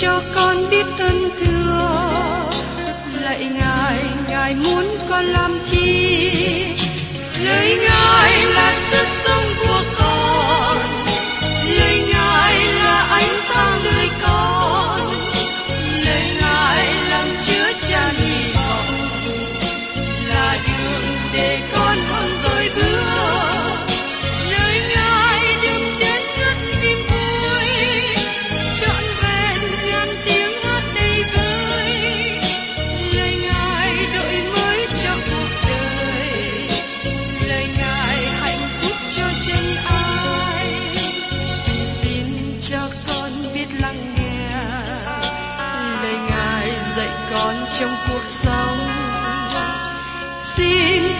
cho 0.00 0.20
con 0.34 0.56
biết 0.70 0.86
ơn 0.98 1.30
thương, 1.38 2.50
lạy 3.22 3.44
ngài 3.44 4.04
ngài 4.28 4.54
muốn 4.54 4.84
con 5.08 5.24
làm 5.24 5.58
chi? 5.64 6.05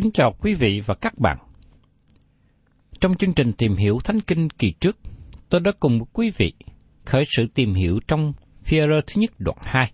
Kính 0.00 0.10
chào 0.12 0.34
quý 0.40 0.54
vị 0.54 0.80
và 0.86 0.94
các 0.94 1.18
bạn. 1.18 1.38
Trong 3.00 3.14
chương 3.14 3.34
trình 3.34 3.52
tìm 3.52 3.76
hiểu 3.76 3.98
Thánh 4.04 4.20
Kinh 4.20 4.50
kỳ 4.50 4.72
trước, 4.80 4.96
tôi 5.48 5.60
đã 5.60 5.72
cùng 5.80 6.04
quý 6.12 6.30
vị 6.36 6.52
khởi 7.04 7.24
sự 7.36 7.46
tìm 7.54 7.74
hiểu 7.74 8.00
trong 8.08 8.32
phía 8.62 8.82
thứ 8.86 9.20
nhất 9.20 9.30
đoạn 9.38 9.58
2, 9.62 9.92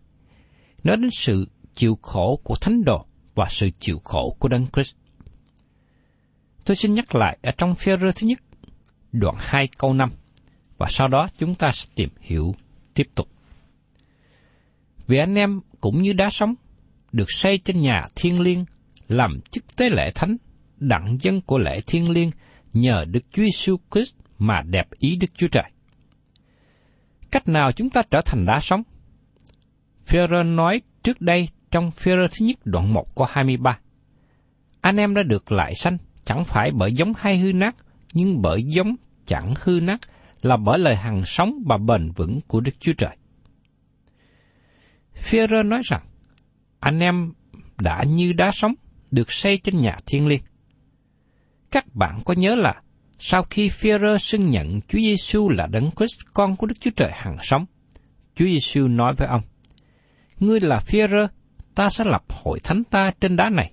nói 0.84 0.96
đến 0.96 1.10
sự 1.12 1.46
chịu 1.74 1.98
khổ 2.02 2.40
của 2.44 2.54
Thánh 2.60 2.84
Đồ 2.84 3.06
và 3.34 3.46
sự 3.50 3.70
chịu 3.78 3.98
khổ 4.04 4.36
của 4.38 4.48
Đấng 4.48 4.66
Christ. 4.66 4.94
Tôi 6.64 6.76
xin 6.76 6.94
nhắc 6.94 7.14
lại 7.14 7.38
ở 7.42 7.50
trong 7.58 7.74
phía 7.74 7.96
thứ 7.96 8.26
nhất, 8.26 8.38
đoạn 9.12 9.34
2 9.38 9.68
câu 9.78 9.92
5, 9.92 10.10
và 10.78 10.86
sau 10.90 11.08
đó 11.08 11.28
chúng 11.38 11.54
ta 11.54 11.70
sẽ 11.70 11.88
tìm 11.94 12.08
hiểu 12.20 12.54
tiếp 12.94 13.08
tục. 13.14 13.28
Vì 15.06 15.18
anh 15.18 15.34
em 15.34 15.60
cũng 15.80 16.02
như 16.02 16.12
đá 16.12 16.30
sống, 16.30 16.54
được 17.12 17.26
xây 17.28 17.58
trên 17.58 17.80
nhà 17.80 18.06
thiên 18.14 18.40
liêng, 18.40 18.64
làm 19.08 19.40
chức 19.50 19.76
tế 19.76 19.88
lễ 19.90 20.10
thánh, 20.14 20.36
đặng 20.76 21.16
dân 21.20 21.40
của 21.40 21.58
lễ 21.58 21.80
thiên 21.86 22.10
liêng 22.10 22.30
nhờ 22.72 23.04
Đức 23.04 23.20
Chúa 23.30 23.42
Giêsu 23.42 23.76
Christ 23.92 24.14
mà 24.38 24.62
đẹp 24.62 24.86
ý 24.98 25.16
Đức 25.16 25.34
Chúa 25.34 25.48
Trời. 25.48 25.70
Cách 27.30 27.48
nào 27.48 27.72
chúng 27.72 27.90
ta 27.90 28.02
trở 28.10 28.20
thành 28.24 28.46
đá 28.46 28.60
sống? 28.60 28.82
Phêrô 30.02 30.42
nói 30.42 30.80
trước 31.02 31.20
đây 31.20 31.48
trong 31.70 31.90
Phêrô 31.90 32.26
thứ 32.26 32.46
nhất 32.46 32.56
đoạn 32.64 32.92
1 32.92 33.14
câu 33.16 33.26
23. 33.30 33.78
Anh 34.80 34.96
em 34.96 35.14
đã 35.14 35.22
được 35.22 35.52
lại 35.52 35.74
sanh, 35.74 35.98
chẳng 36.24 36.44
phải 36.44 36.70
bởi 36.70 36.92
giống 36.92 37.12
hay 37.18 37.38
hư 37.38 37.52
nát, 37.52 37.76
nhưng 38.14 38.42
bởi 38.42 38.62
giống 38.62 38.94
chẳng 39.26 39.54
hư 39.62 39.80
nát, 39.82 40.00
là 40.42 40.56
bởi 40.56 40.78
lời 40.78 40.96
hằng 40.96 41.24
sống 41.24 41.52
và 41.66 41.78
bền 41.78 42.10
vững 42.10 42.40
của 42.46 42.60
Đức 42.60 42.72
Chúa 42.80 42.92
Trời. 42.98 43.16
Phêrô 45.14 45.62
nói 45.62 45.80
rằng, 45.84 46.00
anh 46.80 46.98
em 46.98 47.32
đã 47.80 48.04
như 48.06 48.32
đá 48.32 48.50
sống, 48.50 48.74
được 49.14 49.32
xây 49.32 49.58
trên 49.58 49.80
nhà 49.80 49.96
thiên 50.06 50.26
liêng. 50.26 50.42
Các 51.70 51.94
bạn 51.94 52.20
có 52.24 52.34
nhớ 52.34 52.54
là 52.54 52.74
sau 53.18 53.42
khi 53.42 53.68
Phêrô 53.68 54.18
xưng 54.18 54.48
nhận 54.48 54.80
Chúa 54.80 54.98
Giêsu 54.98 55.48
là 55.48 55.66
Đấng 55.66 55.90
Christ, 55.96 56.18
con 56.34 56.56
của 56.56 56.66
Đức 56.66 56.74
Chúa 56.80 56.90
Trời 56.96 57.10
hằng 57.14 57.36
sống, 57.42 57.66
Chúa 58.34 58.44
Giêsu 58.44 58.88
nói 58.88 59.14
với 59.14 59.28
ông: 59.28 59.42
Ngươi 60.38 60.60
là 60.60 60.78
Phêrô, 60.78 61.26
ta 61.74 61.88
sẽ 61.88 62.04
lập 62.04 62.24
hội 62.28 62.60
thánh 62.60 62.84
ta 62.84 63.12
trên 63.20 63.36
đá 63.36 63.50
này. 63.50 63.72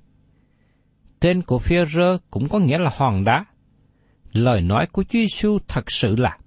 Tên 1.20 1.42
của 1.42 1.60
Phêrô 1.60 2.18
cũng 2.30 2.50
có 2.50 2.60
nghĩa 2.60 2.78
là 2.78 2.92
hòn 2.98 3.24
đá. 3.24 3.46
Lời 4.34 4.62
nói 4.62 4.88
của 4.92 5.04
Chúa 5.04 5.20
Giêsu 5.20 5.60
thật 5.68 5.92
sự 5.92 6.16
là: 6.16 6.38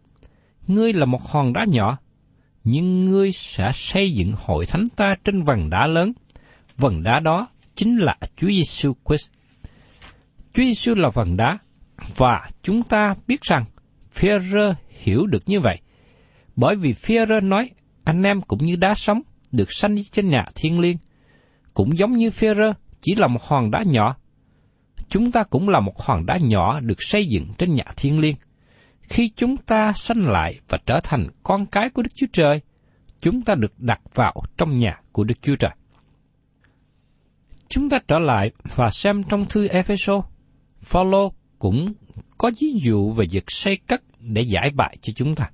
Ngươi 0.66 0.92
là 0.92 1.04
một 1.04 1.22
hòn 1.22 1.52
đá 1.52 1.64
nhỏ, 1.68 1.98
nhưng 2.64 3.04
ngươi 3.04 3.32
sẽ 3.32 3.70
xây 3.74 4.12
dựng 4.12 4.32
hội 4.36 4.66
thánh 4.66 4.84
ta 4.96 5.16
trên 5.24 5.42
vầng 5.42 5.70
đá 5.70 5.86
lớn. 5.86 6.12
vầng 6.76 7.02
đá 7.02 7.20
đó 7.20 7.48
chính 7.74 7.96
là 7.96 8.16
Chúa 8.36 8.48
Giêsu 8.48 8.92
Christ. 9.08 9.30
Chúa 10.52 10.62
Giêsu 10.62 10.94
là 10.94 11.10
phần 11.10 11.36
đá, 11.36 11.58
và 12.16 12.48
chúng 12.62 12.82
ta 12.82 13.14
biết 13.26 13.42
rằng 13.42 13.64
Phêrô 14.10 14.72
hiểu 14.88 15.26
được 15.26 15.42
như 15.46 15.60
vậy, 15.60 15.80
bởi 16.56 16.76
vì 16.76 16.92
Phêrô 16.92 17.40
nói 17.40 17.70
anh 18.04 18.22
em 18.22 18.40
cũng 18.40 18.66
như 18.66 18.76
đá 18.76 18.94
sống 18.94 19.20
được 19.52 19.72
sanh 19.72 19.96
trên 20.12 20.28
nhà 20.28 20.44
thiên 20.54 20.80
liêng, 20.80 20.96
cũng 21.74 21.98
giống 21.98 22.12
như 22.12 22.30
Phêrô 22.30 22.72
chỉ 23.00 23.14
là 23.14 23.28
một 23.28 23.42
hòn 23.42 23.70
đá 23.70 23.82
nhỏ. 23.86 24.16
Chúng 25.08 25.32
ta 25.32 25.42
cũng 25.42 25.68
là 25.68 25.80
một 25.80 26.00
hòn 26.00 26.26
đá 26.26 26.36
nhỏ 26.36 26.80
được 26.80 27.02
xây 27.02 27.26
dựng 27.26 27.46
trên 27.58 27.74
nhà 27.74 27.84
thiên 27.96 28.18
liêng. 28.18 28.36
Khi 29.02 29.30
chúng 29.36 29.56
ta 29.56 29.92
sanh 29.92 30.26
lại 30.26 30.60
và 30.68 30.78
trở 30.86 31.00
thành 31.04 31.28
con 31.42 31.66
cái 31.66 31.90
của 31.90 32.02
Đức 32.02 32.10
Chúa 32.14 32.26
Trời, 32.32 32.60
chúng 33.20 33.42
ta 33.42 33.54
được 33.54 33.78
đặt 33.78 34.00
vào 34.14 34.34
trong 34.56 34.78
nhà 34.78 35.00
của 35.12 35.24
Đức 35.24 35.42
Chúa 35.42 35.56
Trời. 35.56 35.70
Chúng 37.74 37.90
ta 37.90 37.98
trở 38.08 38.18
lại 38.18 38.50
và 38.74 38.90
xem 38.90 39.22
trong 39.22 39.44
thư 39.44 39.68
Epheso, 39.68 40.22
Phaolô 40.80 41.32
cũng 41.58 41.86
có 42.38 42.50
ví 42.60 42.68
dụ 42.84 43.12
về 43.12 43.26
việc 43.30 43.44
xây 43.48 43.76
cất 43.76 44.02
để 44.20 44.42
giải 44.42 44.70
bại 44.70 44.96
cho 45.02 45.12
chúng 45.16 45.34
ta. 45.34 45.50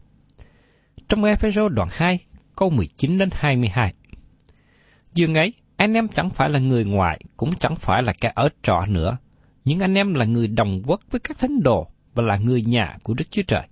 Trong 1.08 1.24
Epheso 1.24 1.68
đoạn 1.68 1.88
2, 1.92 2.18
câu 2.56 2.70
19 2.70 3.18
đến 3.18 3.28
22. 3.32 3.94
Dường 5.12 5.34
ấy, 5.34 5.54
anh 5.76 5.94
em 5.94 6.08
chẳng 6.08 6.30
phải 6.30 6.48
là 6.48 6.58
người 6.58 6.84
ngoài, 6.84 7.20
cũng 7.36 7.50
chẳng 7.60 7.76
phải 7.76 8.02
là 8.02 8.12
kẻ 8.20 8.32
ở 8.34 8.48
trọ 8.62 8.86
nữa, 8.88 9.16
nhưng 9.64 9.80
anh 9.80 9.94
em 9.94 10.14
là 10.14 10.24
người 10.24 10.48
đồng 10.48 10.82
quốc 10.86 11.00
với 11.10 11.20
các 11.20 11.38
thánh 11.38 11.62
đồ 11.62 11.90
và 12.14 12.24
là 12.26 12.36
người 12.36 12.62
nhà 12.62 12.96
của 13.02 13.14
Đức 13.14 13.24
Chúa 13.30 13.42
Trời. 13.46 13.66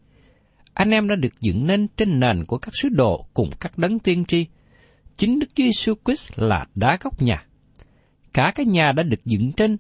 Anh 0.74 0.90
em 0.90 1.08
đã 1.08 1.14
được 1.14 1.40
dựng 1.40 1.66
nên 1.66 1.88
trên 1.96 2.20
nền 2.20 2.44
của 2.44 2.58
các 2.58 2.70
sứ 2.82 2.88
đồ 2.88 3.26
cùng 3.34 3.50
các 3.60 3.78
đấng 3.78 3.98
tiên 3.98 4.24
tri. 4.24 4.46
Chính 5.16 5.38
Đức 5.38 5.46
Chúa 5.54 5.64
Giêsu 5.64 5.94
Christ 6.04 6.32
là 6.36 6.66
đá 6.74 6.98
góc 7.00 7.22
nhà. 7.22 7.47
Cả 8.32 8.52
cái 8.54 8.66
nhà 8.66 8.92
đã 8.96 9.02
được 9.02 9.24
dựng 9.24 9.52
trên 9.52 9.76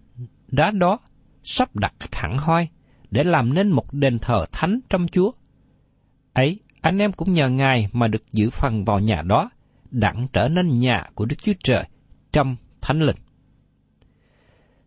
đá 0.48 0.70
đó, 0.70 0.98
sắp 1.42 1.76
đặt 1.76 1.94
thẳng 1.98 2.30
hẳn 2.30 2.38
hoi, 2.38 2.68
để 3.10 3.24
làm 3.24 3.54
nên 3.54 3.70
một 3.70 3.92
đền 3.92 4.18
thờ 4.18 4.46
thánh 4.52 4.80
trong 4.90 5.06
Chúa. 5.08 5.30
Ấy, 6.32 6.60
anh 6.80 6.98
em 6.98 7.12
cũng 7.12 7.32
nhờ 7.32 7.48
Ngài 7.48 7.88
mà 7.92 8.08
được 8.08 8.32
giữ 8.32 8.50
phần 8.50 8.84
vào 8.84 9.00
nhà 9.00 9.22
đó, 9.22 9.50
đặng 9.90 10.26
trở 10.32 10.48
nên 10.48 10.78
nhà 10.78 11.06
của 11.14 11.24
Đức 11.24 11.36
Chúa 11.42 11.52
Trời 11.64 11.84
trong 12.32 12.56
thánh 12.80 13.00
linh. 13.00 13.16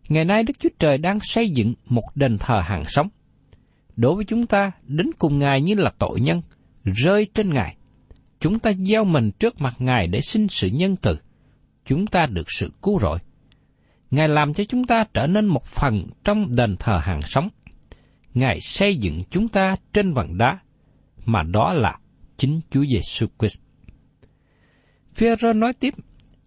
Ngày 0.09 0.25
nay 0.25 0.43
Đức 0.43 0.53
Chúa 0.59 0.69
Trời 0.79 0.97
đang 0.97 1.19
xây 1.21 1.49
dựng 1.49 1.73
một 1.85 2.03
đền 2.15 2.37
thờ 2.37 2.61
hàng 2.65 2.83
sống. 2.87 3.09
Đối 3.95 4.15
với 4.15 4.25
chúng 4.25 4.45
ta, 4.45 4.71
đến 4.83 5.07
cùng 5.19 5.39
Ngài 5.39 5.61
như 5.61 5.75
là 5.75 5.91
tội 5.99 6.21
nhân, 6.21 6.41
rơi 6.83 7.27
trên 7.33 7.53
Ngài. 7.53 7.75
Chúng 8.39 8.59
ta 8.59 8.71
gieo 8.73 9.03
mình 9.03 9.31
trước 9.39 9.61
mặt 9.61 9.73
Ngài 9.79 10.07
để 10.07 10.21
xin 10.21 10.47
sự 10.47 10.67
nhân 10.67 10.95
từ. 10.95 11.19
Chúng 11.85 12.07
ta 12.07 12.25
được 12.25 12.47
sự 12.57 12.71
cứu 12.81 12.99
rỗi. 12.99 13.19
Ngài 14.11 14.29
làm 14.29 14.53
cho 14.53 14.63
chúng 14.63 14.83
ta 14.83 15.03
trở 15.13 15.27
nên 15.27 15.45
một 15.45 15.65
phần 15.65 16.07
trong 16.23 16.55
đền 16.55 16.75
thờ 16.79 16.99
hàng 17.03 17.21
sống. 17.21 17.49
Ngài 18.33 18.61
xây 18.61 18.95
dựng 18.95 19.23
chúng 19.29 19.47
ta 19.47 19.75
trên 19.93 20.13
vầng 20.13 20.37
đá, 20.37 20.59
mà 21.25 21.43
đó 21.43 21.73
là 21.73 21.97
chính 22.37 22.61
Chúa 22.71 22.83
Giêsu 22.93 23.27
Christ. 23.39 23.57
Phêrô 25.15 25.53
nói 25.53 25.73
tiếp, 25.79 25.93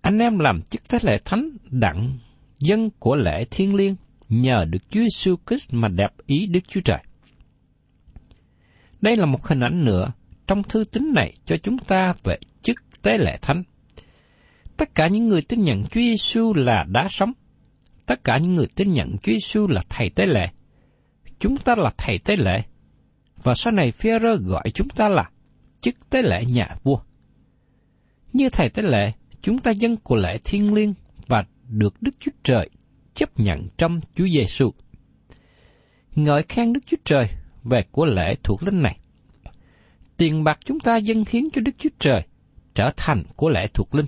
anh 0.00 0.18
em 0.18 0.38
làm 0.38 0.62
chức 0.62 0.82
thế 0.88 0.98
lễ 1.02 1.18
thánh 1.24 1.50
đặng 1.70 2.18
dân 2.58 2.90
của 2.98 3.16
lễ 3.16 3.44
thiên 3.50 3.74
liêng 3.74 3.96
nhờ 4.28 4.64
được 4.70 4.90
Chúa 4.90 5.00
Giêsu 5.00 5.36
Christ 5.46 5.68
mà 5.72 5.88
đẹp 5.88 6.10
ý 6.26 6.46
Đức 6.46 6.60
Chúa 6.68 6.80
Trời. 6.80 7.02
Đây 9.00 9.16
là 9.16 9.26
một 9.26 9.46
hình 9.46 9.60
ảnh 9.60 9.84
nữa 9.84 10.12
trong 10.46 10.62
thư 10.62 10.84
tín 10.84 11.12
này 11.14 11.34
cho 11.46 11.56
chúng 11.62 11.78
ta 11.78 12.14
về 12.24 12.38
chức 12.62 12.76
tế 13.02 13.18
lễ 13.18 13.38
thánh. 13.42 13.62
Tất 14.76 14.94
cả 14.94 15.08
những 15.08 15.26
người 15.26 15.42
tin 15.42 15.62
nhận 15.62 15.82
Chúa 15.82 16.00
Giêsu 16.00 16.54
là 16.54 16.84
đá 16.88 17.06
sống. 17.10 17.32
Tất 18.06 18.24
cả 18.24 18.38
những 18.38 18.54
người 18.54 18.66
tin 18.74 18.92
nhận 18.92 19.16
Chúa 19.22 19.32
Giêsu 19.32 19.66
là 19.66 19.82
thầy 19.88 20.10
tế 20.10 20.24
lễ. 20.26 20.46
Chúng 21.38 21.56
ta 21.56 21.74
là 21.78 21.90
thầy 21.98 22.18
tế 22.18 22.34
lễ. 22.38 22.62
Và 23.42 23.54
sau 23.54 23.72
này 23.72 23.92
Phi-rơ 23.92 24.36
gọi 24.36 24.70
chúng 24.74 24.88
ta 24.88 25.08
là 25.08 25.30
chức 25.80 26.10
tế 26.10 26.22
lễ 26.22 26.44
nhà 26.48 26.76
vua. 26.82 26.98
Như 28.32 28.48
thầy 28.50 28.68
tế 28.68 28.82
lễ, 28.82 29.12
chúng 29.42 29.58
ta 29.58 29.70
dân 29.70 29.96
của 29.96 30.16
lễ 30.16 30.38
thiên 30.44 30.74
liêng 30.74 30.94
và 31.26 31.44
được 31.68 31.94
Đức 32.00 32.14
Chúa 32.20 32.32
Trời 32.42 32.70
chấp 33.14 33.40
nhận 33.40 33.68
trong 33.76 34.00
Chúa 34.14 34.26
Giêsu. 34.38 34.70
Ngợi 36.14 36.42
khen 36.48 36.72
Đức 36.72 36.80
Chúa 36.86 36.96
Trời 37.04 37.28
về 37.64 37.82
của 37.90 38.06
lễ 38.06 38.34
thuộc 38.42 38.62
linh 38.62 38.82
này. 38.82 38.98
Tiền 40.16 40.44
bạc 40.44 40.58
chúng 40.64 40.80
ta 40.80 40.96
dâng 40.96 41.24
hiến 41.30 41.50
cho 41.52 41.60
Đức 41.60 41.72
Chúa 41.78 41.90
Trời 41.98 42.22
trở 42.74 42.90
thành 42.96 43.22
của 43.36 43.48
lễ 43.48 43.66
thuộc 43.74 43.94
linh. 43.94 44.06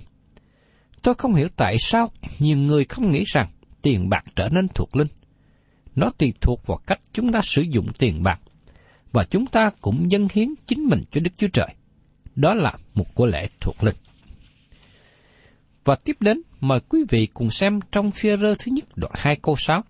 Tôi 1.03 1.15
không 1.15 1.35
hiểu 1.35 1.47
tại 1.55 1.75
sao 1.79 2.11
nhiều 2.39 2.57
người 2.57 2.85
không 2.85 3.11
nghĩ 3.11 3.23
rằng 3.33 3.49
tiền 3.87 4.09
bạc 4.09 4.23
trở 4.35 4.49
nên 4.49 4.67
thuộc 4.67 4.95
linh. 4.95 5.07
Nó 5.95 6.09
tùy 6.17 6.33
thuộc 6.41 6.67
vào 6.67 6.77
cách 6.87 6.99
chúng 7.13 7.31
ta 7.31 7.41
sử 7.41 7.61
dụng 7.61 7.87
tiền 7.99 8.23
bạc, 8.23 8.39
và 9.11 9.23
chúng 9.23 9.45
ta 9.45 9.71
cũng 9.81 10.11
dâng 10.11 10.27
hiến 10.33 10.49
chính 10.65 10.85
mình 10.85 11.01
cho 11.11 11.21
Đức 11.21 11.31
Chúa 11.37 11.47
Trời. 11.53 11.67
Đó 12.35 12.53
là 12.53 12.73
một 12.93 13.15
của 13.15 13.25
lễ 13.25 13.47
thuộc 13.61 13.83
linh. 13.83 13.95
Và 15.85 15.95
tiếp 16.05 16.17
đến, 16.19 16.41
mời 16.59 16.79
quý 16.79 16.99
vị 17.09 17.27
cùng 17.33 17.49
xem 17.49 17.79
trong 17.91 18.11
phía 18.11 18.37
rơ 18.37 18.55
thứ 18.55 18.71
nhất 18.71 18.85
đoạn 18.95 19.11
2 19.15 19.35
câu 19.41 19.55
6. 19.55 19.83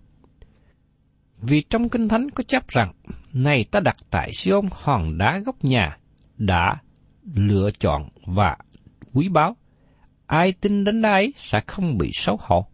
Vì 1.42 1.64
trong 1.70 1.90
Kinh 1.90 2.08
Thánh 2.08 2.30
có 2.30 2.44
chấp 2.44 2.68
rằng, 2.68 2.94
này 3.34 3.66
ta 3.72 3.80
đặt 3.80 3.98
tại 4.10 4.30
Siôn 4.34 4.66
hòn 4.72 5.18
đá 5.18 5.40
góc 5.46 5.64
nhà, 5.64 5.98
đã 6.38 6.76
lựa 7.34 7.70
chọn 7.80 8.10
và 8.26 8.58
quý 9.14 9.30
báu, 9.30 9.56
ai 10.26 10.54
tin 10.62 10.84
đến 10.84 11.02
đây 11.02 11.34
sẽ 11.38 11.62
không 11.68 11.98
bị 11.98 12.10
xấu 12.14 12.38
hổ. 12.42 12.66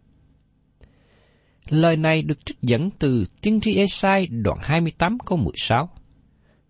Lời 1.68 1.96
này 1.96 2.22
được 2.22 2.46
trích 2.46 2.60
dẫn 2.62 2.90
từ 2.98 3.24
tiên 3.42 3.60
tri 3.60 3.76
Esai 3.76 4.26
đoạn 4.26 4.58
28 4.62 5.18
câu 5.18 5.38
16. 5.38 5.88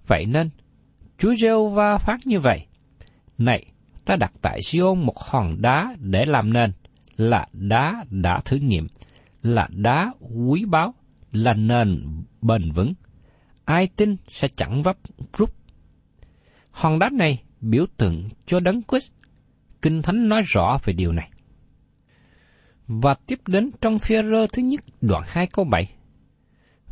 Vậy 0.06 0.26
nên, 0.26 0.50
Chúa 1.18 1.34
giê 1.34 1.50
va 1.74 1.98
phát 1.98 2.26
như 2.26 2.40
vậy. 2.40 2.66
Này, 3.38 3.64
ta 4.04 4.16
đặt 4.16 4.32
tại 4.42 4.62
Siôn 4.62 5.00
một 5.00 5.18
hòn 5.30 5.62
đá 5.62 5.94
để 5.98 6.24
làm 6.26 6.52
nền, 6.52 6.72
là 7.16 7.48
đá 7.52 8.04
đã 8.10 8.40
thử 8.44 8.56
nghiệm, 8.56 8.86
là 9.42 9.68
đá 9.70 10.12
quý 10.46 10.64
báu, 10.64 10.94
là 11.32 11.54
nền 11.54 12.04
bền 12.42 12.72
vững. 12.72 12.94
Ai 13.64 13.88
tin 13.96 14.16
sẽ 14.28 14.48
chẳng 14.56 14.82
vấp 14.82 14.96
rút. 15.38 15.54
Hòn 16.70 16.98
đá 16.98 17.10
này 17.12 17.42
biểu 17.60 17.86
tượng 17.96 18.28
cho 18.46 18.60
đấng 18.60 18.82
Christ. 18.88 19.12
Kinh 19.82 20.02
Thánh 20.02 20.28
nói 20.28 20.42
rõ 20.44 20.78
về 20.84 20.92
điều 20.92 21.12
này. 21.12 21.30
Và 22.86 23.14
tiếp 23.26 23.38
đến 23.46 23.70
trong 23.80 23.98
phía 23.98 24.22
rơ 24.22 24.46
thứ 24.46 24.62
nhất 24.62 24.80
đoạn 25.00 25.22
2 25.26 25.46
câu 25.46 25.64
7. 25.64 25.94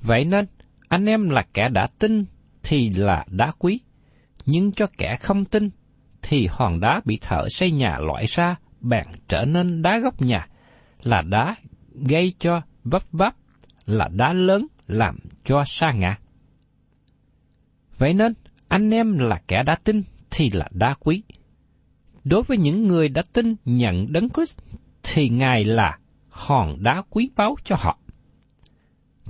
Vậy 0.02 0.24
nên, 0.24 0.46
anh 0.88 1.06
em 1.06 1.30
là 1.30 1.42
kẻ 1.54 1.68
đã 1.68 1.86
tin 1.98 2.24
thì 2.62 2.90
là 2.90 3.24
đá 3.30 3.52
quý, 3.58 3.80
nhưng 4.46 4.72
cho 4.72 4.86
kẻ 4.98 5.16
không 5.20 5.44
tin 5.44 5.70
thì 6.22 6.46
hòn 6.50 6.80
đá 6.80 7.00
bị 7.04 7.18
thợ 7.20 7.48
xây 7.48 7.70
nhà 7.70 7.98
loại 7.98 8.24
ra 8.26 8.56
bèn 8.80 9.04
trở 9.28 9.44
nên 9.44 9.82
đá 9.82 9.98
góc 9.98 10.22
nhà, 10.22 10.48
là 11.02 11.22
đá 11.22 11.56
gây 11.94 12.34
cho 12.38 12.60
vấp 12.84 13.02
vấp, 13.12 13.34
là 13.86 14.04
đá 14.12 14.32
lớn 14.32 14.66
làm 14.86 15.18
cho 15.44 15.62
sa 15.66 15.92
ngã. 15.92 16.18
Vậy 17.98 18.14
nên, 18.14 18.34
anh 18.68 18.90
em 18.90 19.18
là 19.18 19.40
kẻ 19.48 19.62
đã 19.62 19.74
tin 19.84 20.02
thì 20.30 20.50
là 20.50 20.68
đá 20.70 20.94
quý. 20.94 21.22
Đối 22.24 22.42
với 22.42 22.58
những 22.58 22.86
người 22.86 23.08
đã 23.08 23.22
tin 23.32 23.56
nhận 23.64 24.12
đấng 24.12 24.28
Christ 24.30 24.58
thì 25.02 25.28
Ngài 25.28 25.64
là 25.64 25.98
hòn 26.30 26.82
đá 26.82 27.02
quý 27.10 27.30
báu 27.36 27.56
cho 27.64 27.76
họ. 27.78 27.98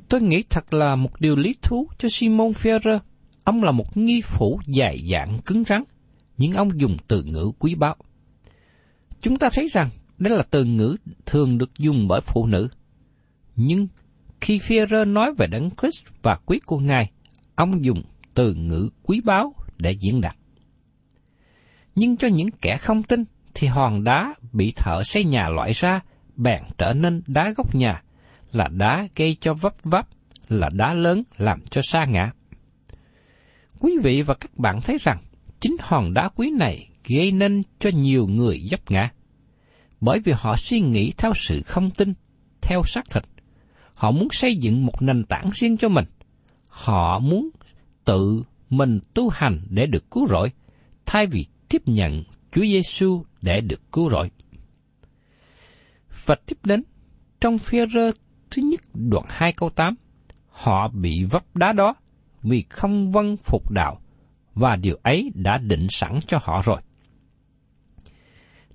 Tôi 0.09 0.23
nghĩ 0.23 0.43
thật 0.51 0.73
là 0.73 0.97
một 0.97 1.21
điều 1.21 1.37
lý 1.37 1.55
thú 1.63 1.89
cho 1.99 2.09
Simon 2.09 2.51
Ferrer. 2.51 2.99
Ông 3.45 3.63
là 3.63 3.73
một 3.73 3.97
nghi 3.97 4.21
phủ 4.21 4.61
dài 4.67 5.09
dạng 5.11 5.39
cứng 5.39 5.65
rắn, 5.65 5.85
nhưng 6.39 6.53
ông 6.53 6.81
dùng 6.81 6.97
từ 7.09 7.23
ngữ 7.23 7.51
quý 7.59 7.75
báu. 7.75 7.97
Chúng 9.21 9.37
ta 9.37 9.49
thấy 9.53 9.69
rằng 9.73 9.89
đây 10.19 10.37
là 10.37 10.43
từ 10.51 10.65
ngữ 10.65 10.97
thường 11.27 11.59
được 11.59 11.79
dùng 11.79 12.09
bởi 12.09 12.21
phụ 12.21 12.47
nữ. 12.47 12.69
Nhưng 13.57 13.89
khi 14.41 14.59
Ferrer 14.59 15.13
nói 15.13 15.35
về 15.39 15.47
đấng 15.47 15.71
Christ 15.71 16.05
và 16.23 16.39
quý 16.47 16.59
của 16.67 16.79
Ngài, 16.79 17.11
ông 17.55 17.85
dùng 17.85 18.03
từ 18.35 18.55
ngữ 18.55 18.91
quý 19.03 19.21
báu 19.25 19.55
để 19.79 19.93
diễn 19.93 20.21
đạt. 20.21 20.37
Nhưng 21.95 22.17
cho 22.17 22.29
những 22.29 22.49
kẻ 22.61 22.77
không 22.77 23.03
tin, 23.03 23.25
thì 23.55 23.67
hòn 23.67 24.05
đá 24.05 24.35
bị 24.53 24.73
thợ 24.77 25.03
xây 25.03 25.25
nhà 25.25 25.49
loại 25.49 25.73
ra, 25.73 26.01
bèn 26.37 26.63
trở 26.79 26.93
nên 26.93 27.23
đá 27.27 27.53
gốc 27.57 27.75
nhà, 27.75 28.03
là 28.53 28.69
đá 28.69 29.09
gây 29.17 29.37
cho 29.41 29.55
vấp 29.55 29.75
vấp, 29.83 30.09
là 30.49 30.69
đá 30.73 30.95
lớn 30.95 31.23
làm 31.37 31.61
cho 31.71 31.81
sa 31.85 32.05
ngã. 32.05 32.33
Quý 33.81 33.93
vị 34.03 34.23
và 34.23 34.35
các 34.35 34.59
bạn 34.59 34.81
thấy 34.81 34.99
rằng, 35.01 35.19
chính 35.61 35.77
hòn 35.81 36.15
đá 36.15 36.29
quý 36.29 36.51
này 36.51 36.89
gây 37.09 37.33
nên 37.33 37.63
cho 37.79 37.91
nhiều 37.95 38.27
người 38.27 38.63
dấp 38.71 38.91
ngã. 38.91 39.11
Bởi 40.01 40.21
vì 40.25 40.33
họ 40.37 40.57
suy 40.57 40.81
nghĩ 40.81 41.13
theo 41.19 41.33
sự 41.35 41.63
không 41.63 41.91
tin, 41.91 42.15
theo 42.63 42.83
xác 42.87 43.11
thịt. 43.11 43.25
Họ 43.95 44.11
muốn 44.11 44.29
xây 44.33 44.57
dựng 44.57 44.87
một 44.87 45.03
nền 45.03 45.25
tảng 45.25 45.51
riêng 45.55 45.77
cho 45.77 45.89
mình. 45.89 46.05
Họ 46.69 47.19
muốn 47.19 47.51
tự 48.05 48.43
mình 48.71 49.01
tu 49.15 49.29
hành 49.29 49.61
để 49.71 49.87
được 49.87 50.11
cứu 50.11 50.27
rỗi, 50.27 50.51
thay 51.07 51.27
vì 51.27 51.47
tiếp 51.69 51.83
nhận 51.87 52.23
Chúa 52.53 52.63
Giêsu 52.63 53.25
để 53.43 53.61
được 53.61 53.93
cứu 53.93 54.11
rỗi. 54.11 54.31
Và 56.27 56.35
tiếp 56.47 56.57
đến, 56.65 56.83
trong 57.41 57.59
phía 57.59 57.87
rơ 57.87 58.11
thứ 58.51 58.63
nhất 58.63 58.81
đoạn 58.95 59.25
2 59.29 59.53
câu 59.53 59.71
8, 59.71 59.95
họ 60.49 60.89
bị 60.89 61.25
vấp 61.31 61.57
đá 61.57 61.73
đó 61.73 61.95
vì 62.43 62.65
không 62.71 63.13
vâng 63.13 63.37
phục 63.37 63.71
đạo, 63.71 64.01
và 64.55 64.77
điều 64.77 64.99
ấy 65.03 65.31
đã 65.35 65.59
định 65.59 65.87
sẵn 65.91 66.21
cho 66.27 66.39
họ 66.43 66.63
rồi. 66.65 66.81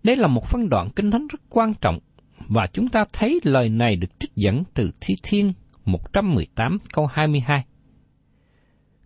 Đây 0.03 0.15
là 0.15 0.27
một 0.27 0.46
phân 0.46 0.69
đoạn 0.69 0.89
kinh 0.96 1.12
thánh 1.12 1.27
rất 1.27 1.41
quan 1.50 1.74
trọng, 1.81 2.00
và 2.48 2.67
chúng 2.74 2.89
ta 2.89 3.03
thấy 3.13 3.39
lời 3.43 3.69
này 3.69 3.96
được 3.96 4.19
trích 4.19 4.36
dẫn 4.36 4.63
từ 4.74 4.91
Thi 5.01 5.15
Thiên 5.24 5.53
118 5.86 6.77
câu 6.93 7.05
22. 7.05 7.65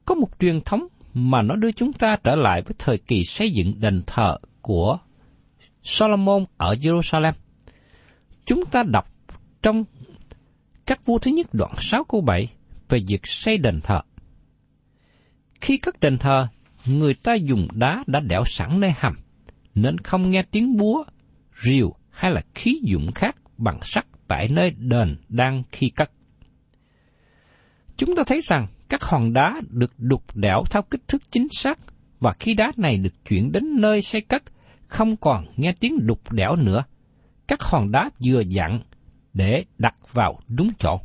Có 0.05 0.15
một 0.15 0.29
truyền 0.39 0.61
thống 0.61 0.87
mà 1.13 1.41
nó 1.41 1.55
đưa 1.55 1.71
chúng 1.71 1.93
ta 1.93 2.15
trở 2.23 2.35
lại 2.35 2.61
với 2.61 2.75
thời 2.79 2.97
kỳ 2.97 3.23
xây 3.23 3.51
dựng 3.51 3.73
đền 3.79 4.01
thờ 4.07 4.37
của 4.61 4.97
Solomon 5.83 6.45
ở 6.57 6.75
Jerusalem. 6.81 7.33
Chúng 8.45 8.65
ta 8.65 8.83
đọc 8.83 9.07
trong 9.61 9.83
các 10.85 11.05
vua 11.05 11.17
thứ 11.17 11.31
nhất 11.31 11.47
đoạn 11.53 11.71
6 11.77 12.03
câu 12.03 12.21
7 12.21 12.47
về 12.89 12.99
việc 13.07 13.27
xây 13.27 13.57
đền 13.57 13.79
thờ. 13.83 14.01
Khi 15.61 15.77
cất 15.77 15.99
đền 15.99 16.17
thờ, 16.17 16.47
người 16.85 17.13
ta 17.13 17.33
dùng 17.33 17.67
đá 17.73 18.03
đã 18.07 18.19
đẽo 18.19 18.43
sẵn 18.45 18.79
nơi 18.79 18.93
hầm, 18.97 19.13
nên 19.75 19.97
không 19.97 20.29
nghe 20.29 20.43
tiếng 20.51 20.77
búa, 20.77 21.03
rìu 21.63 21.93
hay 22.09 22.31
là 22.31 22.41
khí 22.55 22.81
dụng 22.83 23.11
khác 23.15 23.35
bằng 23.57 23.79
sắt 23.81 24.05
tại 24.27 24.47
nơi 24.47 24.71
đền 24.77 25.17
đang 25.29 25.63
khi 25.71 25.89
cất. 25.89 26.11
Chúng 27.97 28.15
ta 28.15 28.23
thấy 28.27 28.41
rằng 28.43 28.67
các 28.89 29.03
hòn 29.03 29.33
đá 29.33 29.61
được 29.69 29.93
đục 29.97 30.23
đẽo 30.35 30.63
theo 30.71 30.81
kích 30.81 31.07
thước 31.07 31.31
chính 31.31 31.47
xác 31.51 31.79
và 32.21 32.33
khi 32.39 32.53
đá 32.53 32.71
này 32.77 32.97
được 32.97 33.25
chuyển 33.29 33.51
đến 33.51 33.81
nơi 33.81 34.01
xây 34.01 34.21
cất, 34.21 34.43
không 34.87 35.17
còn 35.17 35.45
nghe 35.55 35.73
tiếng 35.79 36.07
đục 36.07 36.31
đẽo 36.31 36.55
nữa. 36.55 36.83
Các 37.47 37.61
hòn 37.61 37.91
đá 37.91 38.09
vừa 38.23 38.41
dặn 38.41 38.81
để 39.33 39.65
đặt 39.77 39.95
vào 40.13 40.39
đúng 40.49 40.69
chỗ. 40.79 40.99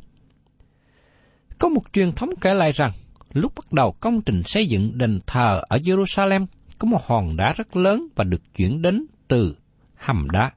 Có 1.59 1.69
một 1.69 1.81
truyền 1.93 2.11
thống 2.11 2.29
kể 2.41 2.53
lại 2.53 2.71
rằng, 2.71 2.91
lúc 3.33 3.53
bắt 3.55 3.73
đầu 3.73 3.95
công 3.99 4.21
trình 4.21 4.43
xây 4.43 4.65
dựng 4.67 4.97
đền 4.97 5.19
thờ 5.27 5.61
ở 5.67 5.77
Jerusalem, 5.77 6.45
có 6.77 6.87
một 6.87 7.01
hòn 7.05 7.37
đá 7.37 7.53
rất 7.57 7.75
lớn 7.75 8.07
và 8.15 8.23
được 8.23 8.41
chuyển 8.55 8.81
đến 8.81 9.05
từ 9.27 9.55
hầm 9.95 10.29
đá. 10.29 10.51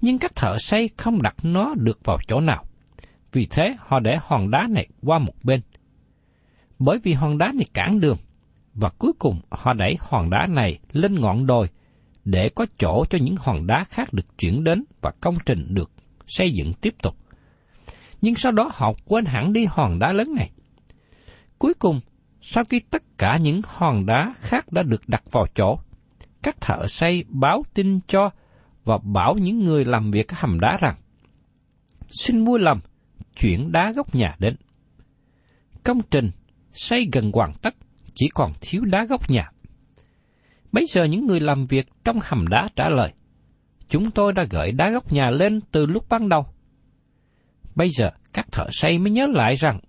Nhưng 0.00 0.18
các 0.18 0.34
thợ 0.34 0.56
xây 0.58 0.90
không 0.96 1.22
đặt 1.22 1.34
nó 1.42 1.74
được 1.74 2.00
vào 2.04 2.18
chỗ 2.28 2.40
nào, 2.40 2.64
Vì 3.32 3.46
thế 3.46 3.76
họ 3.78 4.00
để 4.00 4.18
hòn 4.22 4.50
đá 4.50 4.66
này 4.70 4.88
qua 5.02 5.18
một 5.18 5.34
bên. 5.42 5.60
Bởi 6.78 6.98
vì 6.98 7.12
hòn 7.12 7.38
đá 7.38 7.52
này 7.52 7.66
cản 7.74 8.00
đường, 8.00 8.16
và 8.74 8.88
cuối 8.98 9.12
cùng 9.18 9.40
họ 9.50 9.72
đẩy 9.72 9.96
hòn 10.00 10.30
đá 10.30 10.46
này 10.46 10.78
lên 10.92 11.20
ngọn 11.20 11.46
đồi 11.46 11.68
để 12.24 12.48
có 12.48 12.66
chỗ 12.78 13.04
cho 13.10 13.18
những 13.18 13.36
hòn 13.38 13.66
đá 13.66 13.84
khác 13.84 14.12
được 14.12 14.38
chuyển 14.38 14.64
đến 14.64 14.84
và 15.00 15.12
công 15.20 15.36
trình 15.46 15.74
được 15.74 15.90
xây 16.26 16.52
dựng 16.52 16.72
tiếp 16.72 16.94
tục. 17.02 17.16
Nhưng 18.20 18.34
sau 18.34 18.52
đó 18.52 18.70
họ 18.74 18.92
quên 19.04 19.24
hẳn 19.24 19.52
đi 19.52 19.66
hòn 19.70 19.98
đá 19.98 20.12
lớn 20.12 20.34
này. 20.34 20.50
Cuối 21.58 21.74
cùng, 21.74 22.00
sau 22.40 22.64
khi 22.64 22.80
tất 22.80 23.02
cả 23.18 23.38
những 23.42 23.60
hòn 23.66 24.06
đá 24.06 24.34
khác 24.40 24.72
đã 24.72 24.82
được 24.82 25.08
đặt 25.08 25.22
vào 25.32 25.46
chỗ, 25.54 25.78
các 26.42 26.60
thợ 26.60 26.86
xây 26.86 27.24
báo 27.28 27.62
tin 27.74 28.00
cho 28.08 28.30
và 28.84 28.98
bảo 28.98 29.34
những 29.34 29.64
người 29.64 29.84
làm 29.84 30.10
việc 30.10 30.28
ở 30.28 30.36
hầm 30.38 30.60
đá 30.60 30.76
rằng, 30.80 30.96
xin 32.10 32.44
vui 32.44 32.58
lòng 32.60 32.80
chuyển 33.36 33.72
đá 33.72 33.92
gốc 33.92 34.14
nhà 34.14 34.32
đến. 34.38 34.56
Công 35.84 36.00
trình 36.10 36.30
xây 36.72 37.08
gần 37.12 37.30
hoàn 37.34 37.52
tất, 37.62 37.74
chỉ 38.14 38.28
còn 38.34 38.52
thiếu 38.60 38.84
đá 38.84 39.04
gốc 39.04 39.30
nhà. 39.30 39.50
Bây 40.72 40.86
giờ 40.86 41.04
những 41.04 41.26
người 41.26 41.40
làm 41.40 41.64
việc 41.64 41.88
trong 42.04 42.18
hầm 42.22 42.48
đá 42.48 42.68
trả 42.76 42.88
lời, 42.88 43.12
chúng 43.88 44.10
tôi 44.10 44.32
đã 44.32 44.44
gửi 44.50 44.72
đá 44.72 44.90
gốc 44.90 45.12
nhà 45.12 45.30
lên 45.30 45.60
từ 45.72 45.86
lúc 45.86 46.08
ban 46.08 46.28
đầu. 46.28 46.46
Bây 47.74 47.88
giờ 47.90 48.10
các 48.32 48.52
thợ 48.52 48.66
xây 48.70 48.98
mới 48.98 49.10
nhớ 49.10 49.26
lại 49.26 49.54
rằng 49.54 49.80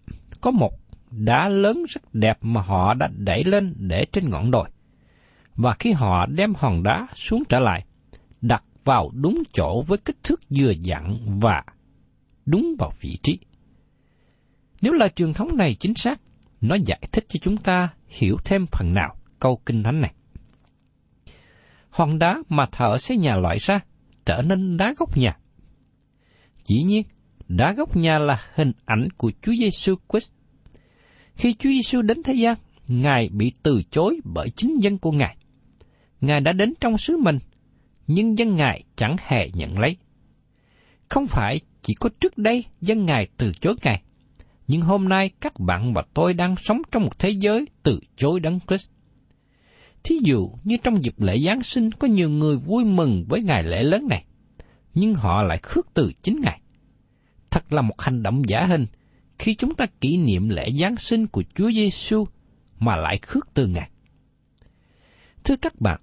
có 0.41 0.51
một 0.51 0.71
đá 1.11 1.49
lớn 1.49 1.83
rất 1.89 2.01
đẹp 2.13 2.37
mà 2.41 2.61
họ 2.61 2.93
đã 2.93 3.09
đẩy 3.17 3.43
lên 3.43 3.73
để 3.77 4.05
trên 4.11 4.29
ngọn 4.29 4.51
đồi. 4.51 4.69
Và 5.55 5.75
khi 5.79 5.91
họ 5.91 6.25
đem 6.25 6.53
hòn 6.57 6.83
đá 6.83 7.07
xuống 7.13 7.43
trở 7.49 7.59
lại, 7.59 7.85
đặt 8.41 8.63
vào 8.83 9.09
đúng 9.13 9.43
chỗ 9.53 9.81
với 9.87 9.97
kích 9.97 10.23
thước 10.23 10.41
vừa 10.57 10.71
dặn 10.71 11.39
và 11.41 11.63
đúng 12.45 12.75
vào 12.79 12.91
vị 13.01 13.17
trí. 13.23 13.39
Nếu 14.81 14.93
là 14.93 15.07
truyền 15.07 15.33
thống 15.33 15.57
này 15.57 15.75
chính 15.79 15.93
xác, 15.95 16.21
nó 16.67 16.75
giải 16.85 17.01
thích 17.11 17.25
cho 17.29 17.39
chúng 17.41 17.57
ta 17.57 17.89
hiểu 18.07 18.37
thêm 18.45 18.65
phần 18.71 18.93
nào 18.93 19.15
câu 19.39 19.61
kinh 19.65 19.83
thánh 19.83 20.01
này. 20.01 20.13
Hòn 21.89 22.19
đá 22.19 22.37
mà 22.49 22.65
thợ 22.65 22.97
xây 22.97 23.17
nhà 23.17 23.37
loại 23.37 23.57
ra 23.59 23.79
trở 24.25 24.41
nên 24.41 24.77
đá 24.77 24.93
gốc 24.97 25.17
nhà. 25.17 25.37
Dĩ 26.65 26.83
nhiên, 26.83 27.03
đá 27.47 27.73
gốc 27.73 27.95
nhà 27.95 28.19
là 28.19 28.41
hình 28.53 28.71
ảnh 28.85 29.07
của 29.17 29.31
Chúa 29.41 29.53
Giêsu 29.59 29.95
Christ. 30.09 30.31
Khi 31.35 31.53
Chúa 31.53 31.69
Giêsu 31.69 32.01
đến 32.01 32.23
thế 32.23 32.33
gian, 32.33 32.55
Ngài 32.87 33.29
bị 33.29 33.51
từ 33.63 33.81
chối 33.91 34.19
bởi 34.23 34.49
chính 34.49 34.79
dân 34.79 34.97
của 34.97 35.11
Ngài. 35.11 35.37
Ngài 36.21 36.41
đã 36.41 36.51
đến 36.51 36.73
trong 36.79 36.97
sứ 36.97 37.17
mình, 37.17 37.39
nhưng 38.07 38.37
dân 38.37 38.55
Ngài 38.55 38.83
chẳng 38.95 39.15
hề 39.19 39.49
nhận 39.53 39.79
lấy. 39.79 39.97
Không 41.09 41.27
phải 41.27 41.59
chỉ 41.81 41.93
có 41.93 42.09
trước 42.19 42.37
đây 42.37 42.65
dân 42.81 43.05
Ngài 43.05 43.27
từ 43.37 43.51
chối 43.61 43.75
Ngài, 43.83 44.01
nhưng 44.67 44.81
hôm 44.81 45.09
nay 45.09 45.29
các 45.41 45.59
bạn 45.59 45.93
và 45.93 46.03
tôi 46.13 46.33
đang 46.33 46.55
sống 46.57 46.81
trong 46.91 47.03
một 47.03 47.19
thế 47.19 47.29
giới 47.29 47.65
từ 47.83 47.99
chối 48.17 48.39
Đấng 48.39 48.59
Christ. 48.67 48.89
Thí 50.03 50.19
dụ 50.23 50.51
như 50.63 50.77
trong 50.83 51.03
dịp 51.03 51.19
lễ 51.19 51.39
Giáng 51.45 51.61
sinh 51.61 51.91
có 51.91 52.07
nhiều 52.07 52.29
người 52.29 52.57
vui 52.57 52.85
mừng 52.85 53.25
với 53.29 53.43
ngày 53.43 53.63
lễ 53.63 53.83
lớn 53.83 54.07
này, 54.09 54.25
nhưng 54.93 55.13
họ 55.15 55.43
lại 55.43 55.59
khước 55.63 55.87
từ 55.93 56.11
chính 56.21 56.39
Ngài. 56.41 56.61
Thật 57.51 57.73
là 57.73 57.81
một 57.81 58.01
hành 58.01 58.23
động 58.23 58.41
giả 58.47 58.65
hình 58.65 58.85
khi 59.39 59.55
chúng 59.55 59.75
ta 59.75 59.85
kỷ 60.01 60.17
niệm 60.17 60.49
lễ 60.49 60.71
Giáng 60.71 60.95
sinh 60.97 61.27
của 61.27 61.43
Chúa 61.55 61.71
Giêsu 61.71 62.25
mà 62.79 62.95
lại 62.95 63.17
khước 63.17 63.53
từ 63.53 63.67
Ngài. 63.67 63.89
Thưa 65.43 65.55
các 65.55 65.81
bạn, 65.81 66.01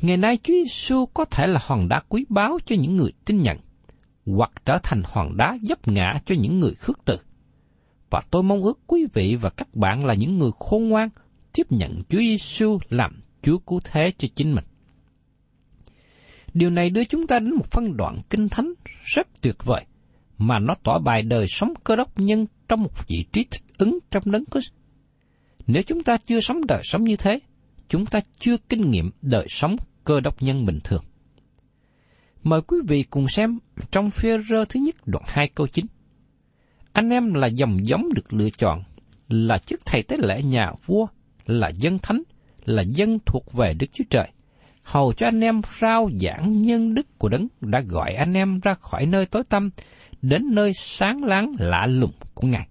ngày 0.00 0.16
nay 0.16 0.38
Chúa 0.42 0.54
Giêsu 0.64 1.06
có 1.06 1.24
thể 1.24 1.46
là 1.46 1.60
hòn 1.62 1.88
đá 1.88 2.00
quý 2.08 2.24
báu 2.28 2.58
cho 2.66 2.76
những 2.76 2.96
người 2.96 3.12
tin 3.24 3.42
nhận, 3.42 3.58
hoặc 4.26 4.50
trở 4.64 4.78
thành 4.82 5.02
hòn 5.04 5.36
đá 5.36 5.58
dấp 5.62 5.88
ngã 5.88 6.20
cho 6.26 6.34
những 6.38 6.60
người 6.60 6.74
khước 6.74 7.04
từ. 7.04 7.18
Và 8.10 8.20
tôi 8.30 8.42
mong 8.42 8.62
ước 8.62 8.78
quý 8.86 9.06
vị 9.14 9.36
và 9.40 9.50
các 9.50 9.74
bạn 9.74 10.04
là 10.04 10.14
những 10.14 10.38
người 10.38 10.50
khôn 10.58 10.88
ngoan, 10.88 11.08
tiếp 11.52 11.66
nhận 11.70 12.02
Chúa 12.08 12.18
Giêsu 12.18 12.78
làm 12.88 13.20
Chúa 13.42 13.58
cứu 13.58 13.80
thế 13.84 14.12
cho 14.18 14.28
chính 14.34 14.54
mình. 14.54 14.64
Điều 16.54 16.70
này 16.70 16.90
đưa 16.90 17.04
chúng 17.04 17.26
ta 17.26 17.38
đến 17.38 17.54
một 17.54 17.70
phân 17.70 17.96
đoạn 17.96 18.20
kinh 18.30 18.48
thánh 18.48 18.72
rất 19.02 19.26
tuyệt 19.42 19.56
vời, 19.64 19.84
mà 20.38 20.58
nó 20.58 20.74
tỏ 20.82 20.98
bài 20.98 21.22
đời 21.22 21.46
sống 21.48 21.72
cơ 21.84 21.96
đốc 21.96 22.18
nhân 22.18 22.46
trong 22.68 22.82
một 22.82 23.08
vị 23.08 23.24
trí 23.32 23.44
thích 23.44 23.62
ứng 23.78 23.98
trong 24.10 24.22
đấng 24.26 24.44
Christ. 24.50 24.72
Nếu 25.66 25.82
chúng 25.82 26.02
ta 26.02 26.16
chưa 26.26 26.40
sống 26.40 26.66
đời 26.66 26.80
sống 26.82 27.04
như 27.04 27.16
thế, 27.16 27.38
chúng 27.88 28.06
ta 28.06 28.20
chưa 28.38 28.56
kinh 28.68 28.90
nghiệm 28.90 29.10
đời 29.22 29.46
sống 29.48 29.76
cơ 30.04 30.20
đốc 30.20 30.42
nhân 30.42 30.66
bình 30.66 30.78
thường. 30.84 31.02
Mời 32.42 32.62
quý 32.62 32.78
vị 32.88 33.02
cùng 33.02 33.28
xem 33.28 33.58
trong 33.90 34.10
phía 34.10 34.38
rơ 34.38 34.64
thứ 34.64 34.80
nhất 34.80 34.94
đoạn 35.06 35.24
2 35.28 35.50
câu 35.54 35.66
9. 35.66 35.86
Anh 36.96 37.10
em 37.10 37.34
là 37.34 37.46
dòng 37.46 37.86
giống 37.86 38.08
được 38.14 38.32
lựa 38.32 38.50
chọn, 38.50 38.82
là 39.28 39.58
chức 39.58 39.80
thầy 39.86 40.02
tế 40.02 40.16
lễ 40.20 40.42
nhà 40.42 40.72
vua, 40.86 41.06
là 41.46 41.68
dân 41.68 41.98
thánh, 41.98 42.22
là 42.64 42.82
dân 42.82 43.18
thuộc 43.26 43.52
về 43.52 43.74
Đức 43.74 43.86
Chúa 43.92 44.04
Trời. 44.10 44.28
Hầu 44.82 45.12
cho 45.12 45.26
anh 45.26 45.40
em 45.40 45.60
rao 45.80 46.10
giảng 46.20 46.62
nhân 46.62 46.94
đức 46.94 47.18
của 47.18 47.28
đấng 47.28 47.48
đã 47.60 47.80
gọi 47.80 48.14
anh 48.14 48.34
em 48.34 48.60
ra 48.60 48.74
khỏi 48.74 49.06
nơi 49.06 49.26
tối 49.26 49.44
tăm, 49.44 49.70
đến 50.22 50.54
nơi 50.54 50.72
sáng 50.74 51.24
láng 51.24 51.54
lạ 51.58 51.86
lùng 51.86 52.12
của 52.34 52.46
Ngài. 52.46 52.68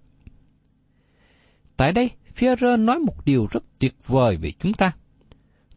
Tại 1.76 1.92
đây, 1.92 2.10
Führer 2.36 2.84
nói 2.84 2.98
một 2.98 3.24
điều 3.24 3.46
rất 3.50 3.64
tuyệt 3.78 3.94
vời 4.06 4.36
về 4.36 4.52
chúng 4.58 4.72
ta. 4.72 4.92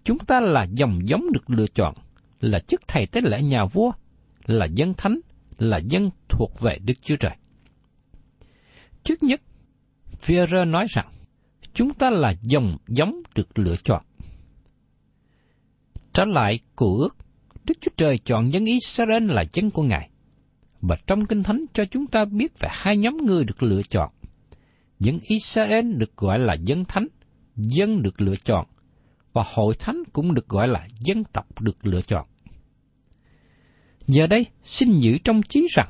Chúng 0.03 0.20
ta 0.20 0.39
là 0.39 0.63
dòng 0.63 1.00
giống 1.10 1.32
được 1.32 1.50
lựa 1.50 1.68
chọn, 1.68 1.96
là 2.41 2.60
chức 2.60 2.88
thầy 2.88 3.06
tế 3.06 3.22
lễ 3.22 3.41
nhà 3.41 3.65
vua, 3.65 3.91
là 4.46 4.65
dân 4.65 4.94
thánh, 4.94 5.20
là 5.58 5.77
dân 5.77 6.10
thuộc 6.29 6.60
về 6.60 6.77
Đức 6.86 6.94
Chúa 7.01 7.15
Trời. 7.15 7.36
Trước 9.09 9.23
nhất, 9.23 9.41
Führer 10.21 10.71
nói 10.71 10.85
rằng, 10.89 11.07
chúng 11.73 11.93
ta 11.93 12.09
là 12.09 12.33
dòng 12.41 12.77
giống 12.87 13.21
được 13.35 13.59
lựa 13.59 13.75
chọn. 13.75 14.03
Trở 16.13 16.25
lại 16.25 16.59
cụ 16.75 16.97
ước, 16.97 17.17
Đức 17.65 17.77
Chúa 17.81 17.91
Trời 17.97 18.17
chọn 18.17 18.53
dân 18.53 18.65
Israel 18.65 19.31
là 19.31 19.43
dân 19.53 19.71
của 19.71 19.83
Ngài. 19.83 20.09
Và 20.81 20.97
trong 21.07 21.25
Kinh 21.25 21.43
Thánh 21.43 21.65
cho 21.73 21.85
chúng 21.85 22.07
ta 22.07 22.25
biết 22.25 22.59
về 22.59 22.69
hai 22.71 22.97
nhóm 22.97 23.17
người 23.17 23.43
được 23.43 23.63
lựa 23.63 23.81
chọn. 23.81 24.11
Dân 24.99 25.19
Israel 25.23 25.93
được 25.93 26.17
gọi 26.17 26.39
là 26.39 26.53
dân 26.53 26.85
thánh, 26.85 27.07
dân 27.55 28.01
được 28.01 28.21
lựa 28.21 28.35
chọn, 28.35 28.65
và 29.33 29.43
hội 29.53 29.75
thánh 29.79 30.03
cũng 30.13 30.33
được 30.33 30.47
gọi 30.47 30.67
là 30.67 30.87
dân 30.99 31.23
tộc 31.23 31.61
được 31.61 31.87
lựa 31.87 32.01
chọn. 32.01 32.27
Giờ 34.07 34.27
đây, 34.27 34.45
xin 34.63 34.99
giữ 34.99 35.17
trong 35.23 35.41
trí 35.43 35.67
rằng, 35.75 35.89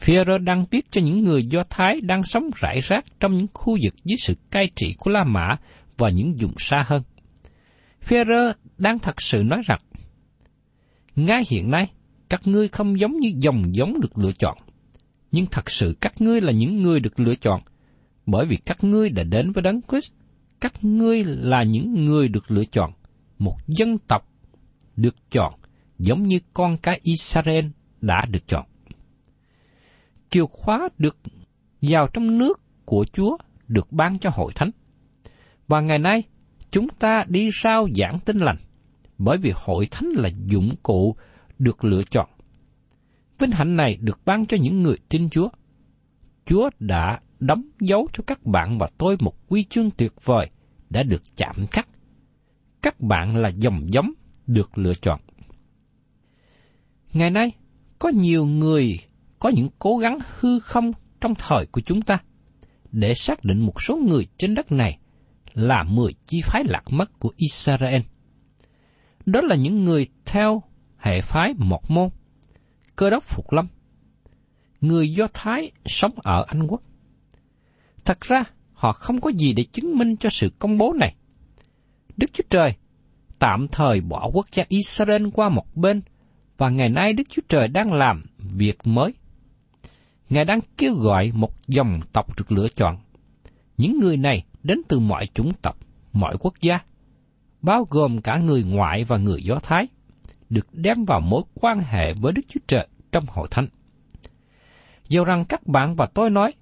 Phêrô 0.00 0.38
đang 0.38 0.64
viết 0.70 0.86
cho 0.90 1.00
những 1.00 1.22
người 1.22 1.46
Do 1.46 1.64
Thái 1.70 2.00
đang 2.02 2.22
sống 2.22 2.50
rải 2.56 2.80
rác 2.80 3.04
trong 3.20 3.36
những 3.36 3.46
khu 3.54 3.76
vực 3.84 3.94
dưới 4.04 4.16
sự 4.16 4.34
cai 4.50 4.70
trị 4.76 4.94
của 4.98 5.10
La 5.10 5.24
Mã 5.24 5.56
và 5.98 6.10
những 6.10 6.34
vùng 6.40 6.54
xa 6.58 6.84
hơn. 6.86 7.02
Phêrô 8.00 8.52
đang 8.78 8.98
thật 8.98 9.22
sự 9.22 9.42
nói 9.42 9.60
rằng, 9.66 9.80
ngay 11.16 11.42
hiện 11.50 11.70
nay, 11.70 11.90
các 12.28 12.40
ngươi 12.44 12.68
không 12.68 13.00
giống 13.00 13.18
như 13.20 13.32
dòng 13.36 13.74
giống 13.74 14.00
được 14.00 14.18
lựa 14.18 14.32
chọn, 14.32 14.58
nhưng 15.32 15.46
thật 15.46 15.70
sự 15.70 15.96
các 16.00 16.20
ngươi 16.20 16.40
là 16.40 16.52
những 16.52 16.82
người 16.82 17.00
được 17.00 17.20
lựa 17.20 17.34
chọn, 17.34 17.60
bởi 18.26 18.46
vì 18.46 18.56
các 18.56 18.84
ngươi 18.84 19.08
đã 19.08 19.22
đến 19.22 19.52
với 19.52 19.62
Đấng 19.62 19.80
Christ, 19.88 20.12
các 20.60 20.84
ngươi 20.84 21.24
là 21.24 21.62
những 21.62 22.04
người 22.04 22.28
được 22.28 22.50
lựa 22.50 22.64
chọn, 22.64 22.90
một 23.38 23.56
dân 23.66 23.98
tộc 23.98 24.28
được 24.96 25.16
chọn, 25.30 25.54
giống 25.98 26.22
như 26.22 26.38
con 26.54 26.78
cái 26.78 27.00
Israel 27.02 27.64
đã 28.00 28.24
được 28.30 28.48
chọn 28.48 28.66
chìa 30.30 30.46
khóa 30.46 30.88
được 30.98 31.16
vào 31.82 32.08
trong 32.12 32.38
nước 32.38 32.60
của 32.84 33.04
Chúa 33.12 33.36
được 33.68 33.92
ban 33.92 34.18
cho 34.18 34.30
hội 34.32 34.52
thánh. 34.54 34.70
Và 35.68 35.80
ngày 35.80 35.98
nay, 35.98 36.22
chúng 36.70 36.88
ta 36.88 37.24
đi 37.28 37.50
rao 37.62 37.88
giảng 37.94 38.18
tin 38.18 38.38
lành, 38.38 38.56
bởi 39.18 39.38
vì 39.38 39.52
hội 39.56 39.88
thánh 39.90 40.08
là 40.08 40.30
dụng 40.46 40.74
cụ 40.82 41.16
được 41.58 41.84
lựa 41.84 42.02
chọn. 42.02 42.28
Vinh 43.38 43.50
hạnh 43.50 43.76
này 43.76 43.96
được 44.00 44.20
ban 44.24 44.46
cho 44.46 44.56
những 44.60 44.82
người 44.82 44.96
tin 45.08 45.30
Chúa. 45.30 45.48
Chúa 46.46 46.70
đã 46.78 47.20
đóng 47.40 47.62
dấu 47.80 48.08
cho 48.12 48.24
các 48.26 48.46
bạn 48.46 48.78
và 48.78 48.88
tôi 48.98 49.16
một 49.20 49.48
quy 49.48 49.64
chương 49.64 49.90
tuyệt 49.90 50.12
vời 50.24 50.50
đã 50.90 51.02
được 51.02 51.22
chạm 51.36 51.66
khắc. 51.70 51.88
Các 52.82 53.00
bạn 53.00 53.36
là 53.36 53.48
dòng 53.48 53.92
giống 53.92 54.12
được 54.46 54.78
lựa 54.78 54.94
chọn. 54.94 55.20
Ngày 57.12 57.30
nay, 57.30 57.52
có 57.98 58.08
nhiều 58.08 58.46
người 58.46 58.98
có 59.38 59.48
những 59.48 59.68
cố 59.78 59.96
gắng 59.96 60.18
hư 60.40 60.60
không 60.60 60.92
trong 61.20 61.34
thời 61.34 61.66
của 61.66 61.80
chúng 61.80 62.02
ta 62.02 62.18
để 62.92 63.14
xác 63.14 63.44
định 63.44 63.60
một 63.60 63.82
số 63.82 63.96
người 63.96 64.26
trên 64.38 64.54
đất 64.54 64.72
này 64.72 64.98
là 65.54 65.82
mười 65.82 66.12
chi 66.26 66.40
phái 66.44 66.64
lạc 66.64 66.82
mất 66.90 67.18
của 67.18 67.32
Israel. 67.36 68.00
Đó 69.26 69.40
là 69.40 69.56
những 69.56 69.84
người 69.84 70.08
theo 70.24 70.62
hệ 70.98 71.20
phái 71.20 71.54
một 71.58 71.90
môn, 71.90 72.08
cơ 72.96 73.10
đốc 73.10 73.24
Phục 73.24 73.52
Lâm, 73.52 73.68
người 74.80 75.12
Do 75.12 75.26
Thái 75.34 75.70
sống 75.84 76.12
ở 76.16 76.44
Anh 76.48 76.66
Quốc. 76.66 76.82
Thật 78.04 78.20
ra, 78.20 78.44
họ 78.72 78.92
không 78.92 79.20
có 79.20 79.30
gì 79.30 79.52
để 79.52 79.64
chứng 79.72 79.98
minh 79.98 80.16
cho 80.16 80.28
sự 80.28 80.52
công 80.58 80.78
bố 80.78 80.92
này. 80.92 81.14
Đức 82.16 82.30
Chúa 82.32 82.44
Trời 82.50 82.74
tạm 83.38 83.66
thời 83.68 84.00
bỏ 84.00 84.30
quốc 84.32 84.46
gia 84.52 84.64
Israel 84.68 85.26
qua 85.34 85.48
một 85.48 85.76
bên, 85.76 86.02
và 86.56 86.68
ngày 86.68 86.88
nay 86.88 87.12
Đức 87.12 87.24
Chúa 87.30 87.42
Trời 87.48 87.68
đang 87.68 87.92
làm 87.92 88.24
việc 88.38 88.78
mới 88.84 89.14
Ngài 90.30 90.44
đang 90.44 90.60
kêu 90.76 90.94
gọi 90.94 91.32
một 91.34 91.52
dòng 91.68 92.00
tộc 92.12 92.38
được 92.38 92.52
lựa 92.52 92.68
chọn. 92.68 92.98
Những 93.76 93.98
người 93.98 94.16
này 94.16 94.44
đến 94.62 94.80
từ 94.88 94.98
mọi 94.98 95.26
chủng 95.34 95.52
tộc, 95.62 95.78
mọi 96.12 96.36
quốc 96.40 96.54
gia, 96.60 96.78
bao 97.62 97.86
gồm 97.90 98.22
cả 98.22 98.38
người 98.38 98.64
ngoại 98.64 99.04
và 99.04 99.16
người 99.16 99.42
Do 99.42 99.58
Thái, 99.58 99.86
được 100.50 100.66
đem 100.72 101.04
vào 101.04 101.20
mối 101.20 101.42
quan 101.54 101.80
hệ 101.80 102.12
với 102.12 102.32
Đức 102.32 102.42
Chúa 102.48 102.60
Trời 102.66 102.86
trong 103.12 103.24
hội 103.28 103.48
thánh. 103.50 103.68
Dù 105.08 105.24
rằng 105.24 105.44
các 105.44 105.66
bạn 105.66 105.94
và 105.94 106.06
tôi 106.06 106.30
nói, 106.30 106.52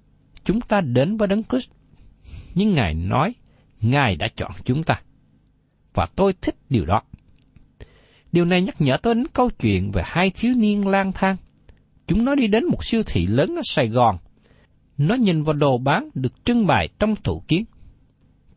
chúng 0.43 0.61
ta 0.61 0.81
đến 0.81 1.17
với 1.17 1.27
Đấng 1.27 1.43
Christ, 1.43 1.69
nhưng 2.55 2.73
Ngài 2.73 2.93
nói, 2.93 3.35
Ngài 3.81 4.15
đã 4.15 4.27
chọn 4.35 4.51
chúng 4.63 4.83
ta. 4.83 5.01
Và 5.93 6.07
tôi 6.15 6.33
thích 6.41 6.55
điều 6.69 6.85
đó. 6.85 7.01
Điều 8.31 8.45
này 8.45 8.61
nhắc 8.61 8.81
nhở 8.81 8.97
tôi 8.97 9.15
đến 9.15 9.27
câu 9.33 9.49
chuyện 9.49 9.91
về 9.91 10.01
hai 10.05 10.31
thiếu 10.35 10.53
niên 10.55 10.87
lang 10.87 11.11
thang. 11.11 11.37
Chúng 12.07 12.25
nó 12.25 12.35
đi 12.35 12.47
đến 12.47 12.65
một 12.65 12.85
siêu 12.85 13.03
thị 13.05 13.25
lớn 13.27 13.55
ở 13.55 13.61
Sài 13.63 13.87
Gòn. 13.87 14.17
Nó 14.97 15.15
nhìn 15.15 15.43
vào 15.43 15.53
đồ 15.53 15.77
bán 15.77 16.09
được 16.13 16.45
trưng 16.45 16.67
bày 16.67 16.89
trong 16.99 17.15
tủ 17.15 17.43
kiến. 17.47 17.65